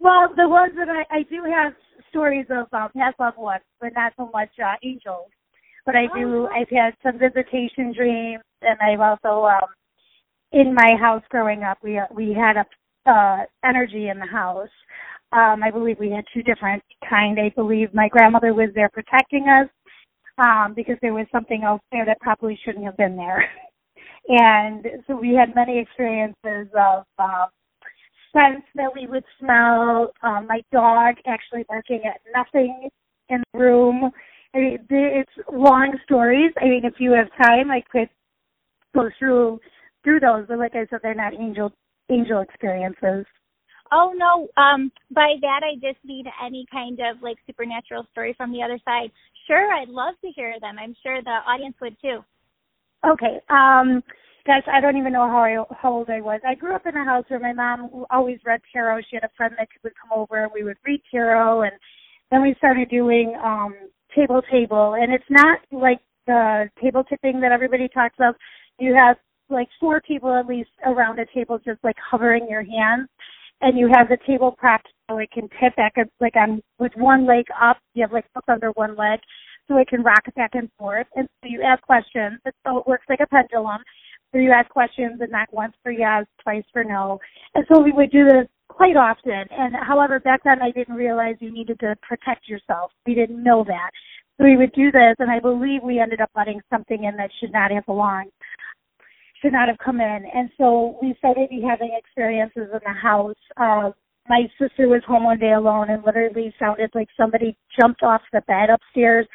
well, 0.00 0.28
the 0.36 0.48
ones 0.48 0.72
that 0.76 0.88
I, 0.88 1.18
I 1.18 1.22
do 1.24 1.42
have 1.44 1.72
stories 2.10 2.46
of 2.50 2.66
um, 2.72 2.90
past 2.96 3.18
loved 3.18 3.38
ones, 3.38 3.62
but 3.80 3.92
not 3.94 4.12
so 4.16 4.30
much 4.32 4.50
uh, 4.62 4.74
angels. 4.82 5.30
But 5.86 5.96
I 5.96 6.06
do. 6.14 6.46
Oh. 6.46 6.48
I've 6.48 6.70
had 6.70 6.94
some 7.02 7.18
visitation 7.18 7.92
dreams, 7.92 8.42
and 8.62 8.78
I've 8.80 9.00
also 9.00 9.46
um, 9.46 9.68
in 10.52 10.74
my 10.74 10.94
house 10.98 11.22
growing 11.28 11.62
up, 11.62 11.78
we 11.82 12.00
we 12.14 12.32
had 12.32 12.56
a 12.56 12.64
uh, 13.10 13.44
energy 13.64 14.08
in 14.08 14.18
the 14.18 14.26
house. 14.26 14.68
Um, 15.32 15.62
I 15.62 15.70
believe 15.70 15.98
we 15.98 16.10
had 16.10 16.24
two 16.32 16.42
different 16.42 16.82
kind. 17.08 17.38
I 17.38 17.52
believe 17.54 17.92
my 17.92 18.08
grandmother 18.08 18.54
was 18.54 18.70
there 18.74 18.88
protecting 18.88 19.46
us 19.48 19.68
um, 20.38 20.74
because 20.74 20.96
there 21.02 21.12
was 21.12 21.26
something 21.32 21.64
else 21.64 21.82
there 21.90 22.06
that 22.06 22.20
probably 22.20 22.58
shouldn't 22.64 22.84
have 22.84 22.96
been 22.96 23.16
there. 23.16 23.44
and 24.28 24.86
so 25.06 25.16
we 25.16 25.34
had 25.34 25.54
many 25.54 25.78
experiences 25.78 26.68
of 26.74 27.04
um, 27.18 27.48
scents 28.32 28.66
that 28.74 28.90
we 28.94 29.06
would 29.06 29.24
smell. 29.38 30.12
Um, 30.22 30.46
my 30.46 30.62
dog 30.72 31.16
actually 31.26 31.64
barking 31.68 32.02
at 32.04 32.20
nothing 32.34 32.88
in 33.28 33.42
the 33.52 33.58
room. 33.58 34.10
I 34.54 34.58
mean, 34.58 34.78
it's 34.90 35.30
long 35.52 35.98
stories. 36.04 36.52
I 36.60 36.66
mean, 36.66 36.84
if 36.84 36.94
you 36.98 37.12
have 37.12 37.28
time, 37.44 37.70
I 37.70 37.82
could 37.90 38.08
go 38.94 39.10
through 39.18 39.60
through 40.04 40.20
those. 40.20 40.44
But 40.48 40.58
like 40.58 40.74
I 40.74 40.86
said, 40.88 41.00
they're 41.02 41.14
not 41.14 41.34
angel 41.34 41.72
angel 42.10 42.40
experiences. 42.40 43.26
Oh 43.92 44.12
no, 44.16 44.48
um 44.62 44.90
by 45.10 45.34
that 45.40 45.60
I 45.62 45.74
just 45.74 46.02
mean 46.04 46.24
any 46.44 46.66
kind 46.70 46.98
of 47.00 47.22
like 47.22 47.36
supernatural 47.46 48.06
story 48.12 48.34
from 48.36 48.52
the 48.52 48.62
other 48.62 48.78
side. 48.84 49.10
Sure, 49.46 49.72
I'd 49.72 49.88
love 49.88 50.14
to 50.22 50.30
hear 50.34 50.54
them. 50.60 50.76
I'm 50.78 50.94
sure 51.02 51.20
the 51.22 51.40
audience 51.46 51.76
would 51.80 51.96
too. 52.00 52.24
Okay. 53.06 53.40
Um 53.50 54.02
gosh, 54.46 54.62
I 54.70 54.80
don't 54.80 54.96
even 54.96 55.12
know 55.12 55.28
how 55.28 55.38
I, 55.44 55.74
how 55.76 55.92
old 55.92 56.10
I 56.10 56.20
was. 56.20 56.40
I 56.46 56.54
grew 56.54 56.74
up 56.74 56.86
in 56.86 56.96
a 56.96 57.04
house 57.04 57.24
where 57.28 57.40
my 57.40 57.52
mom 57.52 58.04
always 58.10 58.38
read 58.44 58.60
tarot. 58.72 59.00
She 59.08 59.16
had 59.16 59.24
a 59.24 59.30
friend 59.36 59.54
that 59.58 59.68
would 59.82 59.94
come 60.00 60.18
over 60.18 60.42
and 60.44 60.52
we 60.54 60.64
would 60.64 60.76
read 60.84 61.00
tarot 61.10 61.62
and 61.62 61.72
then 62.30 62.42
we 62.42 62.54
started 62.58 62.88
doing 62.90 63.34
um 63.42 63.74
table 64.14 64.42
table 64.50 64.94
and 64.98 65.12
it's 65.12 65.24
not 65.30 65.58
like 65.72 66.00
the 66.26 66.68
table 66.82 67.04
tipping 67.04 67.40
that 67.40 67.52
everybody 67.52 67.88
talks 67.88 68.16
of. 68.20 68.34
You 68.78 68.94
have 68.94 69.16
like 69.50 69.68
four 69.78 70.00
people 70.00 70.34
at 70.34 70.46
least 70.46 70.70
around 70.86 71.18
a 71.18 71.26
table 71.34 71.58
just 71.58 71.82
like 71.84 71.96
hovering 72.10 72.46
your 72.48 72.62
hands 72.62 73.08
and 73.60 73.78
you 73.78 73.88
have 73.92 74.08
the 74.08 74.18
table 74.26 74.52
propped 74.52 74.88
so 75.10 75.18
it 75.18 75.30
can 75.30 75.48
tip 75.60 75.76
back 75.76 75.94
like 76.20 76.36
on 76.36 76.62
with 76.78 76.92
one 76.96 77.26
leg 77.26 77.44
up, 77.60 77.76
you 77.94 78.02
have 78.02 78.12
like 78.12 78.24
books 78.34 78.48
under 78.48 78.70
one 78.72 78.96
leg 78.96 79.20
so 79.68 79.76
it 79.78 79.88
can 79.88 80.02
rock 80.02 80.24
back 80.36 80.50
and 80.54 80.68
forth. 80.78 81.06
And 81.16 81.28
so 81.42 81.48
you 81.48 81.62
ask 81.62 81.82
questions. 81.82 82.38
And 82.44 82.54
so 82.66 82.78
it 82.78 82.86
works 82.86 83.04
like 83.08 83.20
a 83.20 83.26
pendulum. 83.26 83.82
So 84.32 84.38
you 84.38 84.50
ask 84.50 84.68
questions 84.68 85.20
and 85.20 85.30
not 85.30 85.52
once 85.52 85.74
for 85.82 85.92
yes, 85.92 86.24
twice 86.42 86.64
for 86.72 86.84
no. 86.84 87.20
And 87.54 87.64
so 87.72 87.80
we 87.80 87.92
would 87.92 88.10
do 88.10 88.24
this 88.24 88.48
quite 88.68 88.96
often. 88.96 89.44
And 89.50 89.74
however, 89.80 90.18
back 90.18 90.40
then 90.44 90.60
I 90.60 90.70
didn't 90.70 90.96
realize 90.96 91.36
you 91.40 91.52
needed 91.52 91.78
to 91.80 91.94
protect 92.02 92.48
yourself. 92.48 92.90
We 93.06 93.14
didn't 93.14 93.42
know 93.42 93.64
that. 93.66 93.90
So 94.36 94.44
we 94.44 94.56
would 94.56 94.72
do 94.72 94.90
this, 94.90 95.14
and 95.20 95.30
I 95.30 95.38
believe 95.38 95.82
we 95.84 96.00
ended 96.00 96.20
up 96.20 96.30
letting 96.34 96.60
something 96.68 97.04
in 97.04 97.16
that 97.18 97.30
should 97.38 97.52
not 97.52 97.70
have 97.70 97.86
belonged, 97.86 98.32
should 99.40 99.52
not 99.52 99.68
have 99.68 99.78
come 99.78 100.00
in. 100.00 100.24
And 100.34 100.50
so 100.58 100.98
we 101.00 101.14
started 101.18 101.50
having 101.68 101.96
experiences 101.96 102.68
in 102.72 102.80
the 102.84 102.92
house. 103.00 103.36
Uh, 103.56 103.90
my 104.28 104.48
sister 104.58 104.88
was 104.88 105.02
home 105.06 105.24
one 105.24 105.38
day 105.38 105.52
alone 105.52 105.90
and 105.90 106.02
literally 106.04 106.52
sounded 106.58 106.90
like 106.94 107.08
somebody 107.16 107.56
jumped 107.78 108.02
off 108.02 108.22
the 108.32 108.40
bed 108.48 108.70
upstairs 108.70 109.26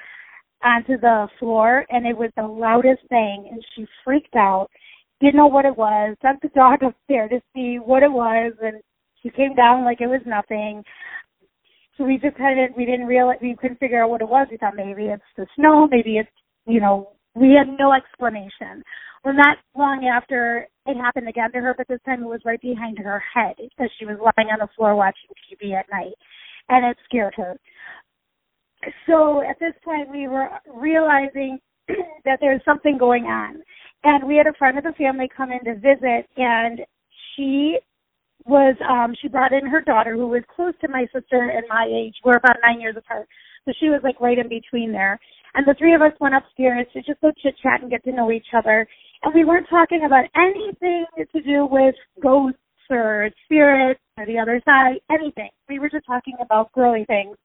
onto 0.64 0.98
the 1.00 1.28
floor, 1.40 1.86
and 1.90 2.06
it 2.06 2.18
was 2.18 2.32
the 2.36 2.44
loudest 2.44 3.02
thing, 3.10 3.48
and 3.52 3.64
she 3.76 3.86
freaked 4.04 4.36
out. 4.36 4.68
Didn't 5.22 5.36
know 5.36 5.48
what 5.48 5.66
it 5.66 5.78
was. 5.78 6.16
Sent 6.22 6.42
the 6.42 6.50
dog 6.50 6.80
upstairs 6.84 7.32
to 7.32 7.42
see 7.54 7.78
what 7.78 8.04
it 8.04 8.12
was, 8.12 8.54
and 8.62 8.82
she 9.22 9.30
came 9.30 9.56
down 9.56 9.84
like 9.86 10.02
it 10.02 10.08
was 10.08 10.22
nothing. 10.26 10.84
So 11.98 12.06
we 12.06 12.18
just 12.18 12.38
kind 12.38 12.60
of 12.60 12.76
we 12.78 12.86
didn't 12.86 13.08
realize 13.08 13.38
we 13.42 13.58
couldn't 13.60 13.80
figure 13.80 14.02
out 14.04 14.10
what 14.10 14.22
it 14.22 14.30
was. 14.30 14.48
We 14.50 14.58
thought 14.58 14.76
maybe 14.76 15.06
it's 15.06 15.24
the 15.36 15.46
snow, 15.56 15.88
maybe 15.88 16.18
it's 16.18 16.30
you 16.66 16.80
know 16.80 17.12
we 17.36 17.54
had 17.58 17.68
no 17.78 17.94
explanation. 17.94 18.84
Well, 19.24 19.34
not 19.34 19.58
long 19.76 20.06
after 20.06 20.68
it 20.86 20.96
happened 20.96 21.28
again 21.28 21.52
to 21.52 21.60
her, 21.60 21.74
but 21.78 21.88
this 21.90 22.00
time 22.06 22.24
it 22.24 22.28
was 22.28 22.40
right 22.46 22.62
behind 22.62 22.98
her 23.00 23.22
head 23.34 23.56
as 23.80 23.90
she 24.00 24.06
was 24.06 24.18
lying 24.18 24.50
on 24.50 24.60
the 24.60 24.70
floor 24.78 24.96
watching 24.96 25.30
TV 25.52 25.74
at 25.78 25.86
night, 25.92 26.16
and 26.70 26.86
it 26.86 26.98
scared 27.04 27.34
her. 27.36 27.58
So 29.08 29.42
at 29.42 29.60
this 29.60 29.74
point, 29.84 30.10
we 30.12 30.28
were 30.28 30.50
realizing 30.74 31.60
that 32.26 32.40
there's 32.42 32.62
something 32.66 32.98
going 32.98 33.26
on, 33.26 33.62
and 34.04 34.28
we 34.28 34.38
had 34.38 34.48
a 34.48 34.54
friend 34.54 34.78
of 34.78 34.84
the 34.84 34.94
family 34.94 35.30
come 35.36 35.52
in 35.52 35.64
to 35.66 35.76
visit, 35.76 36.28
and 36.38 36.82
she 37.36 37.80
was 38.46 38.76
um 38.90 39.14
she 39.22 39.28
brought 39.28 39.52
in 39.52 39.66
her 39.68 39.82
daughter 39.82 40.16
who 40.16 40.28
was 40.28 40.44
close 40.56 40.74
to 40.82 40.88
my 40.88 41.06
sister 41.14 41.52
and 41.54 41.66
my 41.68 41.88
age. 41.90 42.16
We're 42.24 42.38
about 42.38 42.58
nine 42.66 42.80
years 42.80 42.96
apart. 42.98 43.28
So 43.66 43.74
she 43.80 43.90
was 43.90 44.02
like 44.04 44.20
right 44.22 44.38
in 44.38 44.48
between 44.48 44.92
there. 44.92 45.20
And 45.56 45.68
the 45.68 45.76
three 45.78 45.94
of 45.94 46.02
us 46.02 46.14
went 46.20 46.36
upstairs 46.36 46.88
to 46.94 47.02
just 47.02 47.20
go 47.22 47.32
chit 47.44 47.56
chat 47.62 47.82
and 47.82 47.90
get 47.92 48.04
to 48.06 48.12
know 48.12 48.32
each 48.32 48.48
other. 48.56 48.88
And 49.24 49.34
we 49.34 49.44
weren't 49.44 49.68
talking 49.70 50.06
about 50.06 50.26
anything 50.36 51.06
to 51.18 51.42
do 51.42 51.68
with 51.70 51.96
ghosts 52.22 52.60
or 52.90 53.30
spirits 53.46 54.00
or 54.18 54.26
the 54.26 54.40
other 54.40 54.62
side, 54.66 54.96
anything. 55.12 55.50
We 55.68 55.80
were 55.80 55.90
just 55.90 56.06
talking 56.06 56.36
about 56.42 56.72
girly 56.72 57.06
things. 57.06 57.36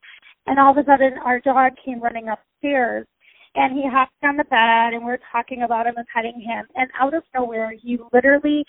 And 0.47 0.59
all 0.59 0.73
of 0.73 0.79
a 0.79 0.85
sudden 0.85 1.15
our 1.25 1.41
dog 1.41 1.73
came 1.85 2.01
running 2.01 2.29
upstairs 2.29 3.07
and 3.55 3.73
he 3.73 3.89
hopped 3.89 4.13
on 4.23 4.37
the 4.37 4.45
bed 4.45 4.93
and 4.95 5.01
we 5.01 5.07
we're 5.07 5.19
talking 5.31 5.63
about 5.63 5.87
him 5.87 5.95
and 5.97 6.07
petting 6.15 6.41
him 6.41 6.67
and 6.75 6.91
out 7.01 7.15
of 7.15 7.23
nowhere 7.35 7.73
he 7.81 7.99
literally 8.13 8.65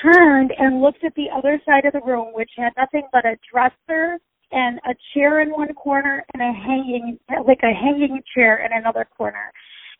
turned 0.00 0.52
and 0.58 0.80
looked 0.80 1.04
at 1.04 1.14
the 1.14 1.26
other 1.34 1.60
side 1.66 1.84
of 1.84 1.92
the 1.92 2.00
room, 2.00 2.28
which 2.32 2.50
had 2.56 2.72
nothing 2.76 3.06
but 3.12 3.24
a 3.24 3.36
dresser 3.50 4.18
and 4.50 4.78
a 4.86 4.94
chair 5.12 5.40
in 5.40 5.50
one 5.50 5.72
corner 5.74 6.24
and 6.32 6.42
a 6.42 6.52
hanging, 6.52 7.18
like 7.46 7.60
a 7.62 7.74
hanging 7.74 8.20
chair 8.34 8.64
in 8.64 8.72
another 8.72 9.06
corner. 9.16 9.50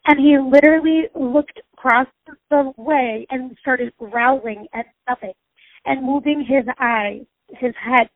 And 0.06 0.18
he 0.18 0.36
literally 0.38 1.04
looked 1.14 1.60
across 1.74 2.06
the 2.50 2.72
way 2.76 3.26
and 3.30 3.56
started 3.60 3.92
growling 3.98 4.66
at 4.74 4.86
nothing 5.08 5.34
and 5.84 6.04
moving 6.04 6.44
his 6.46 6.64
eyes, 6.80 7.22
his 7.48 7.74
head 7.80 8.08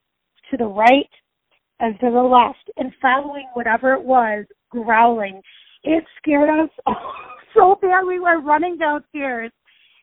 to 0.51 0.57
the 0.57 0.65
right 0.65 1.09
and 1.79 1.99
to 1.99 2.09
the 2.11 2.21
left 2.21 2.69
and 2.77 2.91
following 3.01 3.47
whatever 3.53 3.93
it 3.93 4.03
was 4.03 4.45
growling. 4.69 5.41
It 5.83 6.03
scared 6.17 6.49
us 6.49 6.69
so 7.55 7.77
bad 7.81 8.03
we 8.05 8.19
were 8.19 8.41
running 8.41 8.77
downstairs 8.77 9.51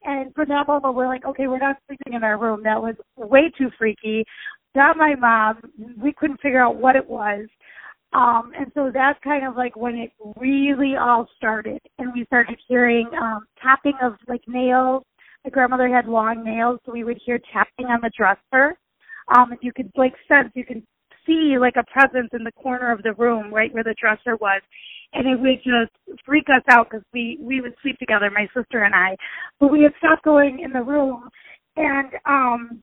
and 0.05 0.35
for 0.35 0.45
that 0.47 0.69
moment, 0.69 0.95
we're 0.95 1.07
like, 1.07 1.25
okay, 1.25 1.47
we're 1.47 1.59
not 1.59 1.77
sleeping 1.87 2.13
in 2.13 2.23
our 2.23 2.39
room. 2.39 2.63
That 2.63 2.81
was 2.81 2.95
way 3.17 3.51
too 3.57 3.71
freaky. 3.79 4.25
Got 4.75 4.97
my 4.97 5.15
mom. 5.15 5.61
We 5.99 6.13
couldn't 6.13 6.41
figure 6.41 6.63
out 6.63 6.77
what 6.77 6.97
it 6.97 7.09
was. 7.09 7.47
Um, 8.13 8.53
and 8.57 8.71
so 8.75 8.91
that's 8.93 9.19
kind 9.25 9.47
of 9.47 9.57
like 9.57 9.77
when 9.77 9.97
it 9.97 10.13
really 10.37 10.95
all 10.97 11.27
started. 11.37 11.81
And 11.99 12.13
we 12.13 12.25
started 12.27 12.59
hearing 12.69 13.09
um, 13.21 13.47
tapping 13.61 13.95
of 14.03 14.15
like 14.29 14.43
nails. 14.47 15.03
My 15.45 15.51
grandmother 15.51 15.89
had 15.89 16.07
long 16.07 16.45
nails, 16.45 16.81
so 16.85 16.93
we 16.93 17.05
would 17.05 17.21
hear 17.25 17.41
tapping 17.53 17.87
on 17.87 18.01
the 18.03 18.11
dresser. 18.17 18.77
Um, 19.35 19.55
you 19.63 19.73
could 19.73 19.91
like 19.97 20.15
sense, 20.29 20.51
you 20.55 20.65
can 20.65 20.87
see 21.27 21.57
like 21.59 21.77
a 21.77 21.85
presence 21.93 22.31
in 22.33 22.45
the 22.45 22.53
corner 22.53 22.93
of 22.93 23.03
the 23.03 23.15
room, 23.15 23.53
right 23.53 23.73
where 23.73 23.85
the 23.85 23.95
dresser 24.01 24.37
was 24.37 24.63
and 25.15 25.27
it 25.29 25.41
would 25.41 25.59
just 25.63 25.93
freak 26.27 26.47
us 26.49 26.63
out 26.71 26.89
because 26.91 27.05
we 27.13 27.39
we 27.41 27.61
would 27.61 27.75
sleep 27.83 27.99
together, 27.99 28.31
my 28.31 28.47
sister 28.55 28.83
and 28.85 28.95
I. 28.95 29.17
But 29.61 29.71
we 29.71 29.83
had 29.83 29.93
stopped 29.99 30.25
going 30.25 30.61
in 30.61 30.73
the 30.73 30.83
room, 30.83 31.29
and 31.77 32.09
um 32.27 32.83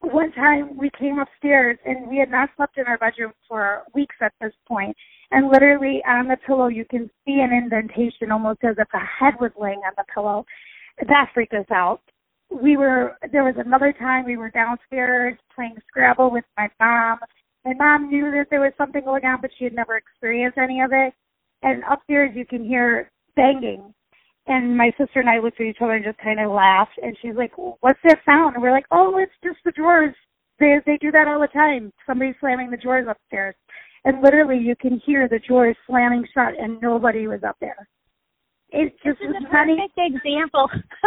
one 0.00 0.30
time 0.32 0.76
we 0.76 0.90
came 0.98 1.18
upstairs 1.18 1.78
and 1.84 2.08
we 2.08 2.18
had 2.18 2.30
not 2.30 2.50
slept 2.56 2.78
in 2.78 2.84
our 2.86 2.98
bedroom 2.98 3.32
for 3.48 3.82
weeks 3.94 4.16
at 4.20 4.32
this 4.40 4.52
point. 4.68 4.96
and 5.32 5.48
literally 5.50 6.02
on 6.06 6.28
the 6.28 6.36
pillow 6.46 6.68
you 6.68 6.84
can 6.84 7.10
see 7.24 7.40
an 7.40 7.52
indentation, 7.52 8.30
almost 8.30 8.60
as 8.62 8.76
if 8.78 8.88
a 8.94 8.98
head 8.98 9.34
was 9.40 9.50
laying 9.58 9.80
on 9.80 9.92
the 9.96 10.04
pillow. 10.14 10.44
That 11.08 11.30
freaked 11.34 11.54
us 11.54 11.66
out. 11.72 12.00
We 12.50 12.76
were 12.76 13.16
there 13.32 13.44
was 13.44 13.56
another 13.58 13.92
time 13.92 14.24
we 14.24 14.36
were 14.36 14.50
downstairs 14.50 15.36
playing 15.54 15.76
Scrabble 15.88 16.30
with 16.30 16.44
my 16.56 16.68
mom. 16.80 17.18
My 17.66 17.74
mom 17.74 18.08
knew 18.08 18.30
that 18.30 18.46
there 18.48 18.60
was 18.60 18.72
something 18.78 19.04
going 19.04 19.24
on, 19.24 19.40
but 19.42 19.50
she 19.58 19.64
had 19.64 19.74
never 19.74 19.96
experienced 19.96 20.56
any 20.56 20.80
of 20.80 20.92
it 20.92 21.12
and 21.62 21.82
upstairs 21.90 22.30
you 22.34 22.46
can 22.46 22.64
hear 22.64 23.10
banging. 23.34 23.92
And 24.46 24.76
my 24.76 24.90
sister 24.96 25.18
and 25.18 25.28
I 25.28 25.40
looked 25.40 25.60
at 25.60 25.66
each 25.66 25.78
other 25.80 25.94
and 25.94 26.04
just 26.04 26.18
kind 26.18 26.38
of 26.38 26.52
laughed. 26.52 26.96
And 27.02 27.16
she's 27.20 27.34
like, 27.34 27.52
"What's 27.56 27.98
that 28.04 28.20
sound?" 28.24 28.54
And 28.54 28.62
we're 28.62 28.70
like, 28.70 28.86
"Oh, 28.92 29.18
it's 29.18 29.34
just 29.42 29.58
the 29.64 29.72
drawers. 29.72 30.14
They 30.60 30.80
they 30.86 30.96
do 30.98 31.10
that 31.10 31.26
all 31.26 31.40
the 31.40 31.48
time. 31.48 31.92
Somebody's 32.06 32.36
slamming 32.38 32.70
the 32.70 32.76
drawers 32.76 33.08
upstairs." 33.08 33.56
And 34.04 34.22
literally, 34.22 34.58
you 34.58 34.76
can 34.76 35.00
hear 35.04 35.26
the 35.26 35.40
drawers 35.40 35.76
slamming 35.88 36.24
shut, 36.32 36.54
and 36.56 36.80
nobody 36.80 37.26
was 37.26 37.42
up 37.42 37.56
there. 37.60 37.88
It 38.70 38.94
just 39.04 39.18
this 39.18 39.30
is 39.30 39.34
a 39.44 39.50
perfect 39.50 39.98
example. 39.98 40.70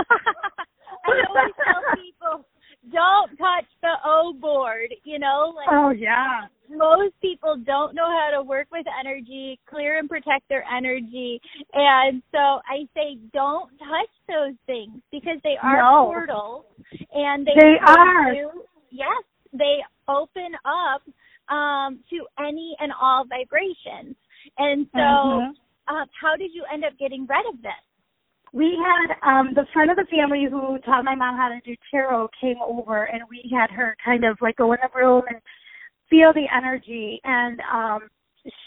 I 1.08 1.24
always 1.30 1.54
tell 1.64 1.96
people 1.96 2.46
don't 2.92 3.30
touch 3.38 3.66
the 3.82 3.94
O 4.06 4.34
board, 4.40 4.94
you 5.04 5.20
know? 5.20 5.54
Like 5.56 5.68
Oh 5.72 5.90
yeah. 5.92 6.48
Most 6.70 7.14
people 7.22 7.58
don't 7.66 7.96
know 7.96 8.06
how 8.06 8.30
to 8.38 8.44
work 8.44 8.68
with 8.72 8.86
energy, 9.00 9.60
clear 9.68 9.98
and 9.98 10.08
protect 10.08 10.48
their 10.50 10.64
energy. 10.66 11.42
And 11.74 12.22
so 12.32 12.38
I 12.38 12.88
say 12.94 13.18
don't 13.34 13.70
touch 13.80 14.14
those 14.28 14.56
things 14.68 15.02
because 15.12 15.40
they 15.44 15.56
are 15.62 15.82
no. 15.82 16.06
portals 16.06 16.66
and 17.14 17.46
they, 17.46 17.54
they 17.60 17.76
are. 17.86 18.34
You, 18.34 18.64
yes, 18.92 19.24
they 19.54 19.80
open 20.08 20.54
up 20.66 21.02
um 21.54 22.00
to 22.10 22.26
any 22.40 22.76
and 22.80 22.92
all 23.02 23.26
vibrations. 23.26 24.16
And 24.58 24.88
so 24.94 25.00
mm-hmm. 25.00 25.96
uh, 25.96 26.06
how 26.22 26.36
did 26.36 26.52
you 26.54 26.64
end 26.72 26.84
up 26.86 26.94
getting 27.00 27.26
rid 27.28 27.54
of 27.54 27.62
this? 27.62 27.72
We 28.54 28.78
had 28.78 29.16
um 29.28 29.54
the 29.54 29.66
friend 29.74 29.92
of 29.92 29.98
the 29.98 30.08
family 30.10 30.46
who 30.50 30.78
taught 30.80 31.06
my 31.06 31.16
mom 31.16 31.38
how 31.38 31.50
to 31.50 31.60
do 31.66 31.76
tarot 31.92 32.30
came 32.40 32.58
over 32.66 33.06
and 33.06 33.22
we 33.30 33.50
had 33.52 33.70
her 33.70 33.96
kind 34.04 34.24
of 34.24 34.38
like 34.42 34.58
go 34.58 34.74
in 34.74 34.80
the 34.82 35.00
room 35.00 35.24
and 35.30 35.40
feel 36.10 36.34
the 36.34 36.46
energy 36.56 37.20
and 37.24 37.60
um 37.72 38.10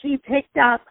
she 0.01 0.16
picked 0.16 0.57
up 0.59 0.83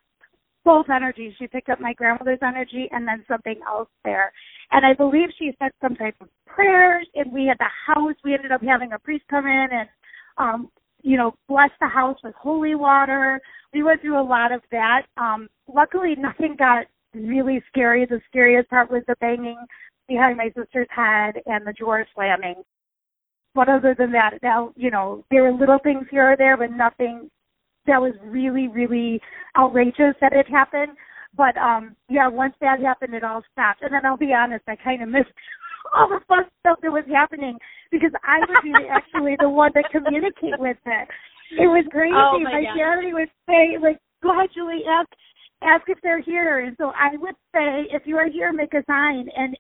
both 0.64 0.90
energies. 0.90 1.34
She 1.40 1.48
picked 1.48 1.70
up 1.70 1.80
my 1.80 1.94
grandmother's 1.94 2.40
energy 2.44 2.88
and 2.92 3.08
then 3.08 3.24
something 3.28 3.60
else 3.68 3.90
there. 4.04 4.32
And 4.72 4.86
I 4.86 4.94
believe 4.94 5.30
she 5.40 5.52
said 5.60 5.72
some 5.82 5.96
type 5.96 6.16
of 6.22 6.28
prayers 6.46 7.08
and 7.16 7.32
we 7.32 7.46
had 7.48 7.58
the 7.58 7.94
house 7.94 8.14
we 8.24 8.34
ended 8.34 8.52
up 8.52 8.62
having 8.62 8.92
a 8.94 9.00
priest 9.00 9.24
come 9.30 9.46
in 9.46 9.68
and 9.72 9.90
um 10.38 10.70
you 11.04 11.18
know, 11.18 11.34
bless 11.50 11.72
the 11.80 11.88
house 11.88 12.18
with 12.24 12.36
holy 12.36 12.76
water. 12.76 13.42
We 13.74 13.82
went 13.82 14.02
through 14.02 14.22
a 14.22 14.24
lot 14.24 14.52
of 14.52 14.62
that. 14.72 15.04
Um 15.18 15.50
luckily 15.74 16.16
nothing 16.18 16.56
got 16.58 16.86
really 17.14 17.62
scary. 17.70 18.06
The 18.06 18.22
scariest 18.30 18.70
part 18.70 18.92
was 18.92 19.04
the 19.08 19.16
banging 19.20 19.58
behind 20.08 20.38
my 20.38 20.52
sister's 20.56 20.88
head 20.90 21.36
and 21.46 21.66
the 21.66 21.74
drawer 21.74 22.06
slamming. 22.14 22.64
But 23.54 23.70
other 23.70 23.96
than 23.98 24.12
that, 24.14 24.40
now, 24.42 24.72
you 24.76 24.92
know, 24.92 25.26
there 25.30 25.44
were 25.44 25.52
little 25.52 25.80
things 25.84 26.06
here 26.10 26.32
or 26.32 26.38
there, 26.38 26.56
but 26.58 26.72
nothing 26.72 27.30
that 27.86 28.02
was 28.02 28.14
really, 28.24 28.68
really 28.68 29.20
outrageous 29.58 30.16
that 30.22 30.34
had 30.34 30.48
happened. 30.48 30.94
But 31.36 31.56
um 31.58 31.96
yeah, 32.10 32.28
once 32.28 32.54
that 32.62 32.82
happened 32.82 33.14
it 33.14 33.24
all 33.24 33.42
stopped. 33.52 33.82
And 33.82 33.94
then 33.94 34.06
I'll 34.06 34.18
be 34.18 34.34
honest, 34.34 34.64
I 34.68 34.76
kinda 34.76 35.06
missed 35.06 35.32
all 35.96 36.08
the 36.10 36.20
fun 36.28 36.44
stuff 36.60 36.80
that 36.82 36.92
was 36.92 37.06
happening 37.12 37.58
because 37.92 38.12
I 38.24 38.40
would 38.40 38.64
be 38.64 38.74
actually 38.90 39.36
the 39.40 39.50
one 39.50 39.72
that 39.76 39.92
communicate 39.92 40.60
with 40.60 40.78
it. 40.86 41.08
It 41.52 41.68
was 41.68 41.84
crazy. 41.92 42.16
Oh 42.16 42.40
my, 42.40 42.64
my 42.64 42.64
family 42.72 43.14
would 43.14 43.32
say, 43.44 43.76
like, 43.82 44.00
Julie, 44.54 44.88
ask 44.88 45.10
ask 45.62 45.84
if 45.88 45.98
they're 46.02 46.22
here. 46.22 46.60
And 46.60 46.76
so 46.78 46.92
I 46.96 47.18
would 47.18 47.36
say, 47.54 47.88
if 47.92 48.04
you 48.06 48.18
are 48.18 48.30
here, 48.30 48.52
make 48.54 48.74
a 48.74 48.84
sign, 48.86 49.28
and 49.36 49.56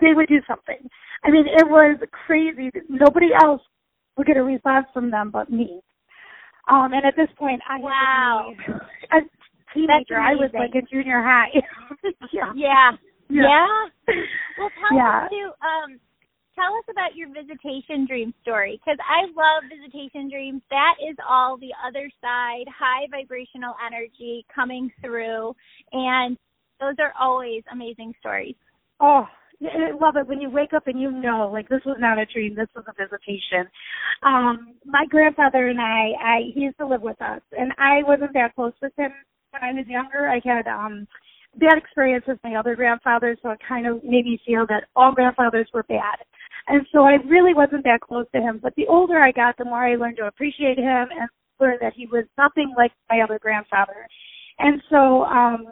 they 0.00 0.14
would 0.14 0.28
do 0.28 0.40
something. 0.46 0.88
I 1.24 1.30
mean, 1.30 1.46
it 1.46 1.68
was 1.68 1.98
crazy. 2.26 2.70
Nobody 2.88 3.28
else 3.34 3.62
would 4.16 4.26
get 4.26 4.36
a 4.36 4.42
response 4.42 4.86
from 4.92 5.10
them 5.10 5.30
but 5.30 5.50
me. 5.50 5.80
Um, 6.70 6.92
and 6.92 7.04
at 7.04 7.16
this 7.16 7.28
point, 7.36 7.60
I 7.68 7.80
wow, 7.80 8.52
a 9.12 9.18
teenager. 9.74 10.18
I 10.18 10.34
was 10.34 10.50
like 10.54 10.74
in 10.74 10.86
junior 10.90 11.22
high. 11.22 11.48
yeah. 12.32 12.52
yeah. 12.54 12.90
Yeah. 13.28 13.66
Well, 14.58 14.70
tell 14.78 14.96
yeah. 14.96 15.24
us 15.24 15.30
too. 15.30 15.50
Um, 15.64 15.98
tell 16.54 16.74
us 16.76 16.84
about 16.90 17.16
your 17.16 17.28
visitation 17.28 18.06
dream 18.06 18.34
story 18.42 18.80
because 18.80 18.98
I 19.00 19.26
love 19.32 19.70
visitation 19.70 20.28
dreams. 20.30 20.62
That 20.70 20.94
is 21.00 21.16
all 21.28 21.56
the 21.56 21.72
other 21.86 22.10
side, 22.20 22.64
high 22.68 23.06
vibrational 23.10 23.74
energy 23.84 24.44
coming 24.54 24.90
through, 25.00 25.54
and 25.92 26.36
those 26.80 26.96
are 26.98 27.12
always 27.20 27.62
amazing 27.72 28.14
stories. 28.20 28.56
Oh, 29.00 29.26
I 29.62 29.92
love 30.00 30.16
it 30.16 30.26
when 30.26 30.40
you 30.40 30.50
wake 30.50 30.72
up 30.72 30.86
and 30.86 31.00
you 31.00 31.10
know, 31.10 31.50
like 31.52 31.68
this 31.68 31.82
was 31.86 31.96
not 32.00 32.18
a 32.18 32.26
dream, 32.26 32.54
this 32.54 32.68
was 32.74 32.84
a 32.88 32.92
visitation. 32.92 33.70
Um, 34.22 34.74
my 34.84 35.06
grandfather 35.08 35.68
and 35.68 35.80
I, 35.80 36.12
I 36.20 36.38
he 36.54 36.60
used 36.60 36.78
to 36.78 36.86
live 36.86 37.02
with 37.02 37.20
us, 37.22 37.42
and 37.56 37.72
I 37.78 38.02
wasn't 38.06 38.32
that 38.34 38.54
close 38.54 38.72
with 38.82 38.92
him 38.96 39.12
when 39.50 39.62
I 39.62 39.72
was 39.72 39.86
younger. 39.86 40.28
I 40.28 40.40
had 40.44 40.66
um 40.66 41.06
bad 41.58 41.76
experience 41.76 42.24
with 42.26 42.38
my 42.42 42.56
other 42.56 42.74
grandfather, 42.74 43.36
so 43.42 43.50
it 43.50 43.60
kind 43.66 43.86
of 43.86 44.02
made 44.02 44.24
me 44.24 44.40
feel 44.46 44.66
that 44.68 44.84
all 44.96 45.12
grandfathers 45.12 45.68
were 45.72 45.82
bad. 45.84 46.16
And 46.72 46.86
so 46.90 47.00
I 47.02 47.16
really 47.28 47.52
wasn't 47.52 47.84
that 47.84 48.00
close 48.00 48.24
to 48.34 48.40
him. 48.40 48.58
But 48.62 48.74
the 48.76 48.86
older 48.88 49.18
I 49.18 49.30
got, 49.30 49.58
the 49.58 49.66
more 49.66 49.84
I 49.84 49.94
learned 49.96 50.16
to 50.16 50.26
appreciate 50.26 50.78
him 50.78 51.08
and 51.12 51.28
learn 51.60 51.76
that 51.82 51.92
he 51.94 52.06
was 52.06 52.24
nothing 52.38 52.72
like 52.74 52.92
my 53.10 53.20
other 53.20 53.38
grandfather. 53.38 54.08
And 54.58 54.80
so 54.88 55.24
um 55.24 55.66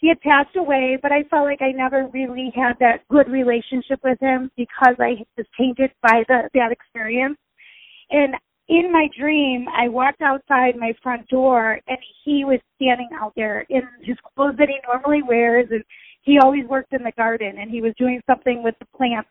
he 0.00 0.08
had 0.08 0.20
passed 0.20 0.56
away, 0.56 0.98
but 1.00 1.12
I 1.12 1.22
felt 1.30 1.44
like 1.44 1.62
I 1.62 1.70
never 1.70 2.08
really 2.12 2.50
had 2.56 2.72
that 2.80 3.06
good 3.08 3.28
relationship 3.28 4.00
with 4.02 4.18
him 4.18 4.50
because 4.56 4.96
I 4.98 5.24
was 5.36 5.46
tainted 5.56 5.92
by 6.02 6.24
the 6.26 6.50
that 6.54 6.72
experience. 6.72 7.38
And 8.10 8.34
in 8.66 8.90
my 8.90 9.06
dream, 9.16 9.66
I 9.68 9.88
walked 9.88 10.22
outside 10.22 10.74
my 10.76 10.92
front 11.04 11.28
door 11.28 11.78
and 11.86 11.98
he 12.24 12.44
was 12.44 12.58
standing 12.74 13.10
out 13.14 13.32
there 13.36 13.64
in 13.70 13.82
his 14.02 14.16
clothes 14.34 14.56
that 14.58 14.68
he 14.68 14.78
normally 14.88 15.22
wears 15.22 15.68
and 15.70 15.84
he 16.22 16.40
always 16.42 16.66
worked 16.66 16.92
in 16.92 17.04
the 17.04 17.12
garden 17.16 17.58
and 17.60 17.70
he 17.70 17.80
was 17.80 17.94
doing 17.96 18.20
something 18.26 18.64
with 18.64 18.74
the 18.80 18.86
plants. 18.96 19.28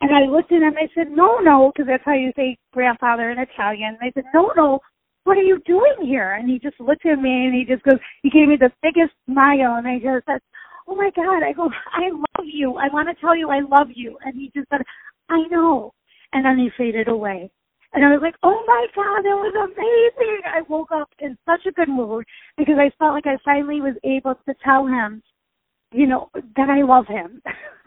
And 0.00 0.10
I 0.14 0.30
looked 0.30 0.50
at 0.50 0.62
him, 0.62 0.74
I 0.76 0.88
said, 0.94 1.08
nonno, 1.08 1.72
because 1.72 1.86
that's 1.86 2.04
how 2.04 2.14
you 2.14 2.32
say 2.34 2.56
grandfather 2.72 3.30
in 3.30 3.38
Italian. 3.38 3.96
And 4.00 4.10
I 4.10 4.12
said, 4.14 4.24
nonno, 4.34 4.80
what 5.24 5.36
are 5.36 5.42
you 5.42 5.60
doing 5.64 5.94
here? 6.02 6.32
And 6.32 6.50
he 6.50 6.58
just 6.58 6.80
looked 6.80 7.06
at 7.06 7.20
me 7.20 7.46
and 7.46 7.54
he 7.54 7.64
just 7.64 7.84
goes, 7.84 8.00
he 8.22 8.30
gave 8.30 8.48
me 8.48 8.56
the 8.56 8.72
biggest 8.82 9.14
smile 9.26 9.76
and 9.76 9.86
I 9.86 9.98
just 9.98 10.26
said, 10.26 10.40
oh 10.88 10.96
my 10.96 11.10
God, 11.14 11.42
I 11.42 11.52
go, 11.52 11.70
I 11.92 12.10
love 12.10 12.46
you. 12.46 12.76
I 12.76 12.88
want 12.92 13.08
to 13.08 13.20
tell 13.20 13.36
you 13.36 13.50
I 13.50 13.60
love 13.60 13.88
you. 13.94 14.18
And 14.24 14.34
he 14.34 14.50
just 14.54 14.68
said, 14.70 14.82
I 15.28 15.46
know. 15.50 15.92
And 16.32 16.44
then 16.44 16.58
he 16.58 16.70
faded 16.76 17.08
away. 17.08 17.50
And 17.94 18.04
I 18.04 18.08
was 18.08 18.20
like, 18.22 18.34
oh 18.42 18.64
my 18.66 18.86
God, 18.94 19.22
that 19.22 19.36
was 19.36 19.54
amazing. 19.54 20.40
I 20.46 20.62
woke 20.68 20.90
up 20.92 21.10
in 21.18 21.36
such 21.46 21.66
a 21.66 21.72
good 21.72 21.88
mood 21.88 22.24
because 22.56 22.76
I 22.78 22.90
felt 22.98 23.12
like 23.12 23.26
I 23.26 23.36
finally 23.44 23.80
was 23.80 23.94
able 24.02 24.34
to 24.34 24.54
tell 24.64 24.86
him, 24.86 25.22
you 25.92 26.06
know, 26.06 26.30
that 26.34 26.68
I 26.68 26.82
love 26.82 27.06
him. 27.06 27.42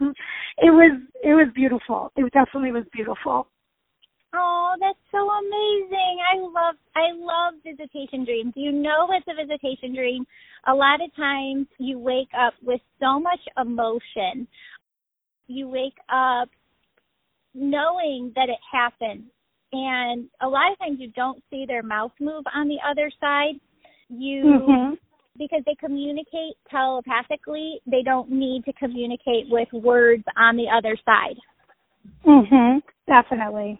it 0.58 0.70
was, 0.70 1.00
it 1.22 1.34
was 1.34 1.48
beautiful. 1.54 2.12
It 2.16 2.32
definitely 2.32 2.72
was 2.72 2.84
beautiful. 2.92 3.48
Oh, 4.34 4.74
that's 4.78 4.98
so 5.10 5.18
amazing. 5.18 6.18
I 6.34 6.38
love 6.40 6.74
I 6.94 7.12
love 7.14 7.54
visitation 7.64 8.24
dreams. 8.24 8.52
You 8.54 8.70
know 8.70 9.08
it's 9.10 9.26
a 9.28 9.46
visitation 9.46 9.94
dream. 9.94 10.26
A 10.66 10.74
lot 10.74 11.02
of 11.02 11.14
times 11.16 11.66
you 11.78 11.98
wake 11.98 12.28
up 12.38 12.52
with 12.62 12.80
so 13.00 13.18
much 13.18 13.40
emotion. 13.56 14.46
You 15.46 15.68
wake 15.68 15.96
up 16.12 16.50
knowing 17.54 18.32
that 18.34 18.48
it 18.48 18.58
happened. 18.70 19.24
And 19.72 20.28
a 20.42 20.48
lot 20.48 20.72
of 20.72 20.78
times 20.78 20.98
you 21.00 21.08
don't 21.12 21.42
see 21.50 21.64
their 21.66 21.82
mouth 21.82 22.12
move 22.20 22.44
on 22.54 22.68
the 22.68 22.78
other 22.88 23.10
side. 23.20 23.54
You 24.08 24.44
mm-hmm. 24.44 24.94
Because 25.38 25.62
they 25.66 25.74
communicate 25.76 26.54
telepathically, 26.70 27.80
they 27.86 28.02
don't 28.02 28.30
need 28.30 28.64
to 28.64 28.72
communicate 28.74 29.48
with 29.48 29.68
words 29.72 30.24
on 30.36 30.56
the 30.56 30.68
other 30.68 30.96
side. 31.04 31.36
Mhm. 32.24 32.82
Definitely. 33.06 33.78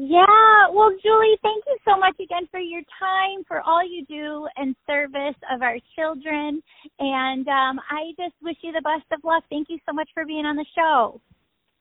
Yeah, 0.00 0.68
well, 0.70 0.92
Julie, 1.02 1.36
thank 1.42 1.64
you 1.66 1.76
so 1.84 1.98
much 1.98 2.14
again 2.20 2.46
for 2.52 2.60
your 2.60 2.82
time, 3.00 3.42
for 3.48 3.60
all 3.62 3.82
you 3.82 4.06
do 4.06 4.46
in 4.56 4.76
service 4.86 5.34
of 5.50 5.60
our 5.60 5.76
children. 5.96 6.62
And 7.00 7.48
um, 7.48 7.80
I 7.90 8.12
just 8.16 8.34
wish 8.40 8.56
you 8.62 8.70
the 8.70 8.80
best 8.82 9.10
of 9.10 9.24
luck. 9.24 9.42
Thank 9.50 9.68
you 9.68 9.78
so 9.84 9.92
much 9.92 10.08
for 10.14 10.24
being 10.24 10.46
on 10.46 10.54
the 10.54 10.64
show. 10.72 11.20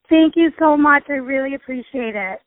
Thank 0.10 0.36
you 0.36 0.52
so 0.58 0.76
much. 0.76 1.04
I 1.10 1.14
really 1.14 1.54
appreciate 1.54 2.16
it. 2.16 2.40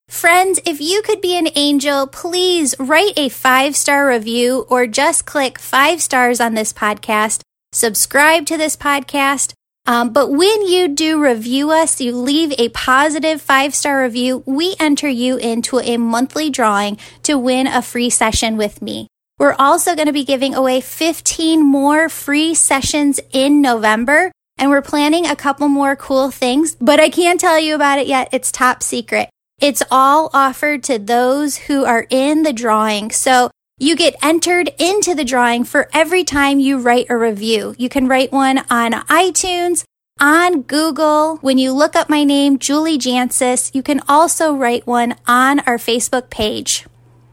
Friends, 0.07 0.59
if 0.65 0.81
you 0.81 1.03
could 1.03 1.21
be 1.21 1.37
an 1.37 1.49
angel, 1.53 2.07
please 2.07 2.73
write 2.79 3.13
a 3.15 3.29
five 3.29 3.75
star 3.75 4.07
review 4.07 4.65
or 4.69 4.87
just 4.87 5.27
click 5.27 5.59
five 5.59 6.01
stars 6.01 6.41
on 6.41 6.55
this 6.55 6.73
podcast. 6.73 7.41
Subscribe 7.73 8.47
to 8.47 8.57
this 8.57 8.75
podcast. 8.75 9.53
Um, 9.85 10.13
but 10.13 10.29
when 10.29 10.67
you 10.67 10.87
do 10.87 11.21
review 11.21 11.71
us, 11.71 11.99
you 11.99 12.15
leave 12.15 12.53
a 12.57 12.69
positive 12.69 13.41
five 13.41 13.73
star 13.73 14.03
review, 14.03 14.43
we 14.45 14.75
enter 14.79 15.07
you 15.07 15.37
into 15.37 15.79
a 15.79 15.97
monthly 15.97 16.49
drawing 16.49 16.97
to 17.23 17.37
win 17.37 17.65
a 17.65 17.81
free 17.81 18.09
session 18.09 18.55
with 18.55 18.81
me. 18.81 19.07
We're 19.39 19.55
also 19.57 19.95
going 19.95 20.07
to 20.07 20.13
be 20.13 20.25
giving 20.25 20.53
away 20.53 20.81
15 20.81 21.65
more 21.65 22.09
free 22.09 22.53
sessions 22.53 23.19
in 23.31 23.61
November, 23.61 24.31
and 24.57 24.69
we're 24.69 24.81
planning 24.81 25.25
a 25.25 25.35
couple 25.35 25.69
more 25.69 25.95
cool 25.95 26.29
things, 26.29 26.75
but 26.75 26.99
I 26.99 27.09
can't 27.09 27.39
tell 27.39 27.57
you 27.57 27.73
about 27.73 27.99
it 27.99 28.07
yet. 28.07 28.29
It's 28.33 28.51
top 28.51 28.83
secret. 28.83 29.29
It's 29.59 29.81
all 29.89 30.29
offered 30.33 30.83
to 30.83 30.99
those 30.99 31.57
who 31.57 31.85
are 31.85 32.05
in 32.09 32.43
the 32.43 32.53
drawing. 32.53 33.11
So 33.11 33.49
you 33.79 33.95
get 33.95 34.15
entered 34.21 34.69
into 34.77 35.15
the 35.15 35.23
drawing 35.23 35.63
for 35.63 35.89
every 35.93 36.25
time 36.25 36.59
you 36.59 36.79
write 36.79 37.07
a 37.09 37.15
review. 37.15 37.73
You 37.77 37.87
can 37.87 38.07
write 38.07 38.31
one 38.31 38.59
on 38.69 38.91
iTunes, 38.91 39.85
on 40.19 40.63
Google. 40.63 41.37
When 41.37 41.57
you 41.57 41.71
look 41.71 41.95
up 41.95 42.09
my 42.09 42.25
name, 42.25 42.59
Julie 42.59 42.97
Jancius, 42.97 43.73
you 43.73 43.81
can 43.81 44.01
also 44.09 44.53
write 44.53 44.85
one 44.85 45.15
on 45.25 45.61
our 45.61 45.77
Facebook 45.77 46.29
page. 46.29 46.85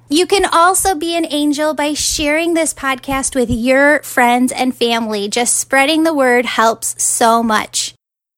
You 0.09 0.25
can 0.25 0.45
also 0.45 0.95
be 0.95 1.17
an 1.17 1.27
angel 1.29 1.75
by 1.75 1.95
sharing 1.95 2.55
this 2.55 2.73
podcast 2.73 3.35
with 3.35 3.51
your 3.51 4.01
friends 4.05 4.53
and 4.53 4.73
family. 4.73 5.29
Just 5.29 5.57
spreading 5.57 6.05
the 6.05 6.15
word 6.15 6.47
helps 6.47 7.03
so 7.03 7.43
much. 7.43 7.96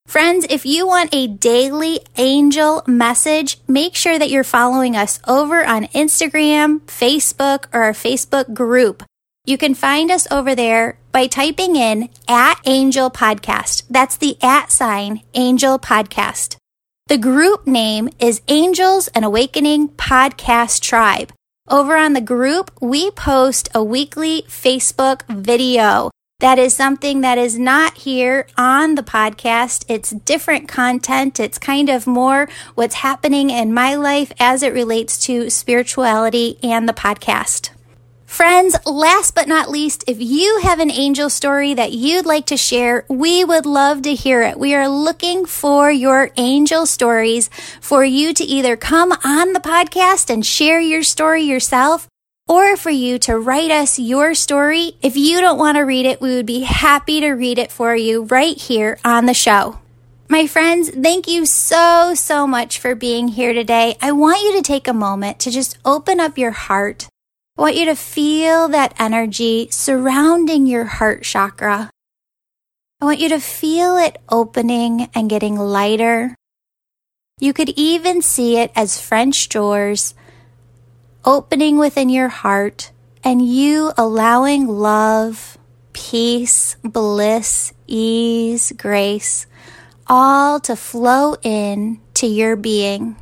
Friends, 0.09 0.47
if 0.49 0.65
you 0.65 0.87
want 0.87 1.13
a 1.13 1.27
daily 1.27 1.99
angel 2.17 2.81
message, 2.87 3.59
make 3.67 3.93
sure 3.93 4.17
that 4.17 4.31
you're 4.31 4.43
following 4.43 4.95
us 4.95 5.19
over 5.27 5.63
on 5.63 5.85
Instagram, 5.89 6.79
Facebook, 6.87 7.65
or 7.71 7.83
our 7.83 7.93
Facebook 7.93 8.55
group. 8.55 9.03
You 9.45 9.55
can 9.59 9.75
find 9.75 10.09
us 10.09 10.25
over 10.31 10.55
there 10.55 10.97
by 11.11 11.27
typing 11.27 11.75
in 11.75 12.09
at 12.27 12.59
Angel 12.65 13.11
Podcast. 13.11 13.83
That's 13.87 14.17
the 14.17 14.35
at 14.41 14.71
sign 14.71 15.21
Angel 15.35 15.77
Podcast. 15.77 16.55
The 17.05 17.19
group 17.19 17.67
name 17.67 18.09
is 18.17 18.41
Angels 18.47 19.09
and 19.09 19.23
Awakening 19.23 19.89
Podcast 19.89 20.81
Tribe. 20.81 21.31
Over 21.67 21.95
on 21.95 22.13
the 22.13 22.19
group, 22.21 22.71
we 22.81 23.11
post 23.11 23.69
a 23.75 23.83
weekly 23.83 24.41
Facebook 24.47 25.21
video. 25.27 26.09
That 26.39 26.57
is 26.57 26.73
something 26.73 27.19
that 27.21 27.37
is 27.37 27.59
not 27.59 27.97
here 27.97 28.47
on 28.57 28.95
the 28.95 29.03
podcast. 29.03 29.83
It's 29.89 30.11
different 30.11 30.69
content. 30.69 31.37
It's 31.37 31.57
kind 31.57 31.89
of 31.89 32.07
more 32.07 32.47
what's 32.75 32.95
happening 32.95 33.49
in 33.49 33.73
my 33.73 33.95
life 33.95 34.31
as 34.39 34.63
it 34.63 34.71
relates 34.73 35.19
to 35.25 35.49
spirituality 35.49 36.57
and 36.63 36.87
the 36.87 36.93
podcast. 36.93 37.71
Friends, 38.25 38.77
last 38.85 39.35
but 39.35 39.49
not 39.49 39.69
least, 39.69 40.05
if 40.07 40.21
you 40.21 40.59
have 40.59 40.79
an 40.79 40.91
angel 40.91 41.29
story 41.29 41.73
that 41.73 41.91
you'd 41.91 42.27
like 42.27 42.45
to 42.45 42.57
share, 42.57 43.03
we 43.09 43.43
would 43.43 43.65
love 43.65 44.03
to 44.03 44.15
hear 44.15 44.41
it. 44.41 44.57
We 44.57 44.73
are 44.75 44.87
looking 44.87 45.45
for 45.45 45.91
your 45.91 46.29
angel 46.37 46.85
stories 46.85 47.49
for 47.81 48.05
you 48.05 48.33
to 48.35 48.43
either 48.45 48.77
come 48.77 49.11
on 49.25 49.51
the 49.51 49.59
podcast 49.59 50.29
and 50.29 50.45
share 50.45 50.79
your 50.79 51.03
story 51.03 51.41
yourself 51.41 52.07
or 52.49 52.75
for 52.75 52.89
you 52.89 53.17
to 53.19 53.37
write 53.37 53.71
us 53.71 53.97
your 53.97 54.33
story. 54.33 54.97
If 55.01 55.15
you 55.15 55.39
don't 55.39 55.57
want 55.57 55.77
to 55.77 55.83
read 55.83 56.05
it, 56.05 56.19
we 56.19 56.35
would 56.35 56.45
be 56.45 56.61
happy 56.61 57.21
to 57.21 57.31
read 57.31 57.59
it 57.59 57.71
for 57.71 57.95
you 57.95 58.23
right 58.23 58.57
here 58.57 58.99
on 59.05 59.25
the 59.25 59.33
show. 59.33 59.79
My 60.27 60.47
friends, 60.47 60.89
thank 60.89 61.29
you 61.29 61.45
so, 61.45 62.13
so 62.15 62.45
much 62.45 62.79
for 62.79 62.95
being 62.95 63.29
here 63.29 63.53
today. 63.53 63.95
I 64.01 64.11
want 64.11 64.41
you 64.41 64.57
to 64.57 64.61
take 64.61 64.89
a 64.89 64.93
moment 64.93 65.39
to 65.39 65.51
just 65.51 65.77
open 65.85 66.19
up 66.19 66.37
your 66.37 66.51
heart 66.51 67.07
I 67.59 67.61
want 67.61 67.75
you 67.75 67.87
to 67.87 67.95
feel 67.95 68.69
that 68.69 68.95
energy 68.97 69.67
surrounding 69.69 70.65
your 70.65 70.85
heart 70.85 71.23
chakra. 71.23 71.91
I 73.01 73.05
want 73.05 73.19
you 73.19 73.27
to 73.27 73.41
feel 73.41 73.97
it 73.97 74.17
opening 74.29 75.09
and 75.13 75.29
getting 75.29 75.57
lighter. 75.57 76.37
You 77.37 77.51
could 77.51 77.67
even 77.75 78.21
see 78.21 78.55
it 78.55 78.71
as 78.77 79.01
French 79.01 79.49
doors 79.49 80.13
opening 81.29 81.77
within 81.77 82.09
your 82.09 82.27
heart 82.27 82.91
and 83.23 83.47
you 83.47 83.93
allowing 83.95 84.67
love, 84.67 85.59
peace, 85.93 86.75
bliss, 86.81 87.71
ease, 87.85 88.73
grace, 88.75 89.45
all 90.07 90.59
to 90.59 90.75
flow 90.75 91.35
in 91.43 92.01
to 92.15 92.25
your 92.25 92.55
being. 92.55 93.15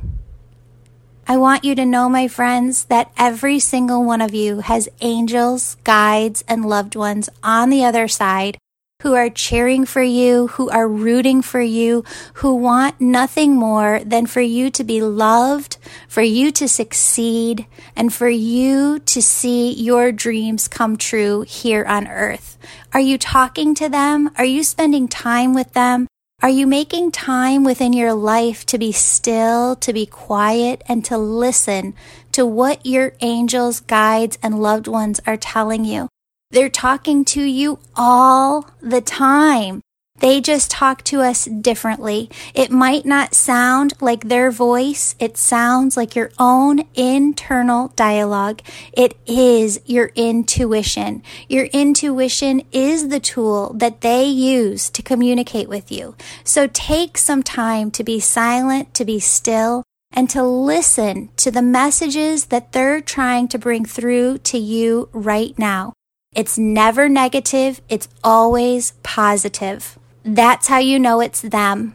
I 1.26 1.36
want 1.36 1.64
you 1.64 1.74
to 1.74 1.84
know, 1.84 2.08
my 2.08 2.28
friends, 2.28 2.86
that 2.86 3.12
every 3.18 3.58
single 3.58 4.02
one 4.02 4.22
of 4.22 4.32
you 4.32 4.60
has 4.60 4.88
angels, 5.02 5.76
guides, 5.84 6.42
and 6.48 6.64
loved 6.64 6.96
ones 6.96 7.28
on 7.42 7.68
the 7.68 7.84
other 7.84 8.08
side 8.08 8.56
who 9.04 9.14
are 9.14 9.30
cheering 9.30 9.86
for 9.86 10.02
you, 10.02 10.48
who 10.48 10.68
are 10.70 10.88
rooting 10.88 11.40
for 11.40 11.60
you, 11.60 12.02
who 12.34 12.52
want 12.56 13.00
nothing 13.00 13.54
more 13.54 14.00
than 14.04 14.26
for 14.26 14.40
you 14.40 14.70
to 14.70 14.82
be 14.82 15.00
loved, 15.00 15.76
for 16.08 16.20
you 16.20 16.50
to 16.50 16.66
succeed, 16.66 17.64
and 17.94 18.12
for 18.12 18.28
you 18.28 18.98
to 18.98 19.22
see 19.22 19.72
your 19.72 20.10
dreams 20.10 20.66
come 20.66 20.96
true 20.96 21.42
here 21.42 21.84
on 21.84 22.08
earth. 22.08 22.58
Are 22.92 22.98
you 22.98 23.18
talking 23.18 23.72
to 23.76 23.88
them? 23.88 24.30
Are 24.36 24.44
you 24.44 24.64
spending 24.64 25.06
time 25.06 25.54
with 25.54 25.74
them? 25.74 26.08
Are 26.42 26.50
you 26.50 26.66
making 26.66 27.12
time 27.12 27.62
within 27.62 27.92
your 27.92 28.14
life 28.14 28.66
to 28.66 28.78
be 28.78 28.90
still, 28.90 29.76
to 29.76 29.92
be 29.92 30.06
quiet, 30.06 30.82
and 30.88 31.04
to 31.04 31.16
listen 31.16 31.94
to 32.32 32.44
what 32.44 32.84
your 32.84 33.12
angels, 33.20 33.78
guides, 33.78 34.38
and 34.42 34.60
loved 34.60 34.88
ones 34.88 35.20
are 35.24 35.36
telling 35.36 35.84
you? 35.84 36.08
They're 36.50 36.70
talking 36.70 37.26
to 37.26 37.42
you 37.42 37.78
all 37.94 38.70
the 38.80 39.02
time. 39.02 39.82
They 40.20 40.40
just 40.40 40.70
talk 40.70 41.04
to 41.04 41.20
us 41.20 41.44
differently. 41.44 42.30
It 42.54 42.70
might 42.70 43.04
not 43.04 43.34
sound 43.34 43.92
like 44.00 44.28
their 44.28 44.50
voice. 44.50 45.14
It 45.20 45.36
sounds 45.36 45.96
like 45.96 46.16
your 46.16 46.32
own 46.38 46.84
internal 46.94 47.92
dialogue. 47.94 48.62
It 48.92 49.16
is 49.26 49.80
your 49.84 50.10
intuition. 50.16 51.22
Your 51.48 51.66
intuition 51.66 52.62
is 52.72 53.08
the 53.08 53.20
tool 53.20 53.74
that 53.74 54.00
they 54.00 54.24
use 54.24 54.90
to 54.90 55.02
communicate 55.02 55.68
with 55.68 55.92
you. 55.92 56.16
So 56.44 56.66
take 56.66 57.18
some 57.18 57.42
time 57.42 57.90
to 57.92 58.02
be 58.02 58.18
silent, 58.18 58.94
to 58.94 59.04
be 59.04 59.20
still, 59.20 59.84
and 60.10 60.28
to 60.30 60.42
listen 60.42 61.28
to 61.36 61.50
the 61.50 61.62
messages 61.62 62.46
that 62.46 62.72
they're 62.72 63.02
trying 63.02 63.48
to 63.48 63.58
bring 63.58 63.84
through 63.84 64.38
to 64.38 64.58
you 64.58 65.10
right 65.12 65.56
now. 65.58 65.92
It's 66.38 66.56
never 66.56 67.08
negative. 67.08 67.80
It's 67.88 68.08
always 68.22 68.92
positive. 69.02 69.98
That's 70.22 70.68
how 70.68 70.78
you 70.78 71.00
know 71.00 71.20
it's 71.20 71.40
them. 71.40 71.94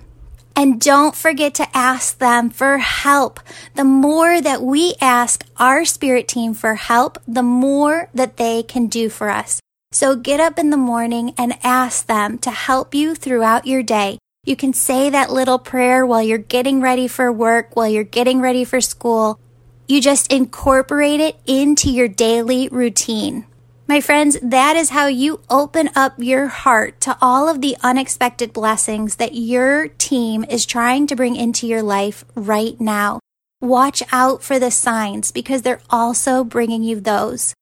And 0.54 0.82
don't 0.82 1.16
forget 1.16 1.54
to 1.56 1.68
ask 1.74 2.18
them 2.18 2.50
for 2.50 2.78
help. 2.80 3.40
The 3.76 3.86
more 3.86 4.42
that 4.42 4.62
we 4.62 4.96
ask 5.00 5.46
our 5.56 5.86
spirit 5.86 6.28
team 6.28 6.54
for 6.54 6.76
help, 6.76 7.20
the 7.26 7.42
more 7.42 8.10
that 8.14 8.36
they 8.36 8.64
can 8.64 8.88
do 8.88 9.08
for 9.08 9.30
us. 9.30 9.62
So 9.94 10.14
get 10.18 10.42
up 10.42 10.60
in 10.60 10.72
the 10.72 10.86
morning 10.92 11.34
and 11.38 11.58
ask 11.64 12.08
them 12.08 12.38
to 12.40 12.52
help 12.52 12.94
you 12.94 13.16
throughout 13.16 13.66
your 13.66 13.82
day. 13.82 14.20
You 14.44 14.58
can 14.58 14.74
say 14.74 15.10
that 15.10 15.32
little 15.32 15.58
prayer 15.58 16.06
while 16.06 16.22
you're 16.22 16.38
getting 16.38 16.82
ready 16.82 17.08
for 17.08 17.32
work, 17.32 17.78
while 17.78 17.88
you're 17.88 18.04
getting 18.04 18.42
ready 18.42 18.66
for 18.66 18.82
school. 18.82 19.40
You 19.88 20.02
just 20.02 20.34
incorporate 20.34 21.22
it 21.22 21.38
into 21.48 21.90
your 21.90 22.10
daily 22.10 22.68
routine. 22.68 23.46
My 23.94 24.02
friends, 24.02 24.40
that 24.42 24.76
is 24.76 24.90
how 24.90 25.06
you 25.06 25.42
open 25.52 25.92
up 25.96 26.16
your 26.18 26.48
heart 26.48 27.00
to 27.02 27.16
all 27.22 27.48
of 27.48 27.62
the 27.62 27.78
unexpected 27.84 28.52
blessings 28.52 29.18
that 29.18 29.36
your 29.36 29.88
team 29.88 30.44
is 30.50 30.66
trying 30.66 31.06
to 31.06 31.16
bring 31.16 31.36
into 31.36 31.68
your 31.68 31.84
life 31.84 32.26
right 32.34 32.82
now. 32.82 33.20
Watch 33.62 34.02
out 34.12 34.42
for 34.42 34.58
the 34.58 34.72
signs 34.72 35.32
because 35.32 35.62
they're 35.62 35.84
also 35.92 36.44
bringing 36.44 36.82
you 36.82 37.02
those. 37.02 37.54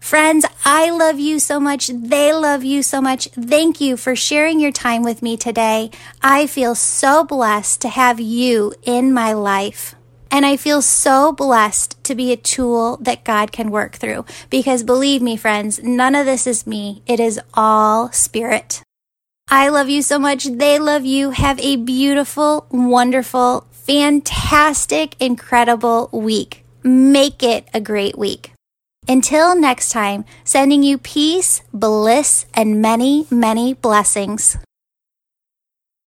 Friends, 0.00 0.44
I 0.64 0.90
love 0.90 1.20
you 1.20 1.38
so 1.38 1.60
much. 1.60 1.86
They 1.86 2.32
love 2.32 2.64
you 2.64 2.82
so 2.82 3.00
much. 3.00 3.28
Thank 3.28 3.80
you 3.80 3.96
for 3.96 4.16
sharing 4.16 4.58
your 4.58 4.72
time 4.72 5.04
with 5.04 5.22
me 5.22 5.36
today. 5.36 5.92
I 6.20 6.48
feel 6.48 6.74
so 6.74 7.22
blessed 7.22 7.82
to 7.82 7.88
have 7.88 8.18
you 8.18 8.74
in 8.82 9.14
my 9.14 9.32
life. 9.32 9.94
And 10.30 10.44
I 10.44 10.56
feel 10.56 10.82
so 10.82 11.32
blessed 11.32 12.02
to 12.04 12.14
be 12.14 12.32
a 12.32 12.36
tool 12.36 12.98
that 12.98 13.24
God 13.24 13.52
can 13.52 13.70
work 13.70 13.96
through 13.96 14.24
because 14.50 14.82
believe 14.82 15.22
me, 15.22 15.36
friends, 15.36 15.82
none 15.82 16.14
of 16.14 16.26
this 16.26 16.46
is 16.46 16.66
me. 16.66 17.02
It 17.06 17.20
is 17.20 17.40
all 17.54 18.12
spirit. 18.12 18.82
I 19.50 19.68
love 19.68 19.88
you 19.88 20.02
so 20.02 20.18
much. 20.18 20.44
They 20.44 20.78
love 20.78 21.06
you. 21.06 21.30
Have 21.30 21.58
a 21.60 21.76
beautiful, 21.76 22.66
wonderful, 22.70 23.66
fantastic, 23.70 25.16
incredible 25.18 26.10
week. 26.12 26.64
Make 26.82 27.42
it 27.42 27.66
a 27.72 27.80
great 27.80 28.18
week. 28.18 28.52
Until 29.08 29.56
next 29.56 29.90
time, 29.90 30.26
sending 30.44 30.82
you 30.82 30.98
peace, 30.98 31.62
bliss, 31.72 32.44
and 32.52 32.82
many, 32.82 33.26
many 33.30 33.72
blessings. 33.72 34.58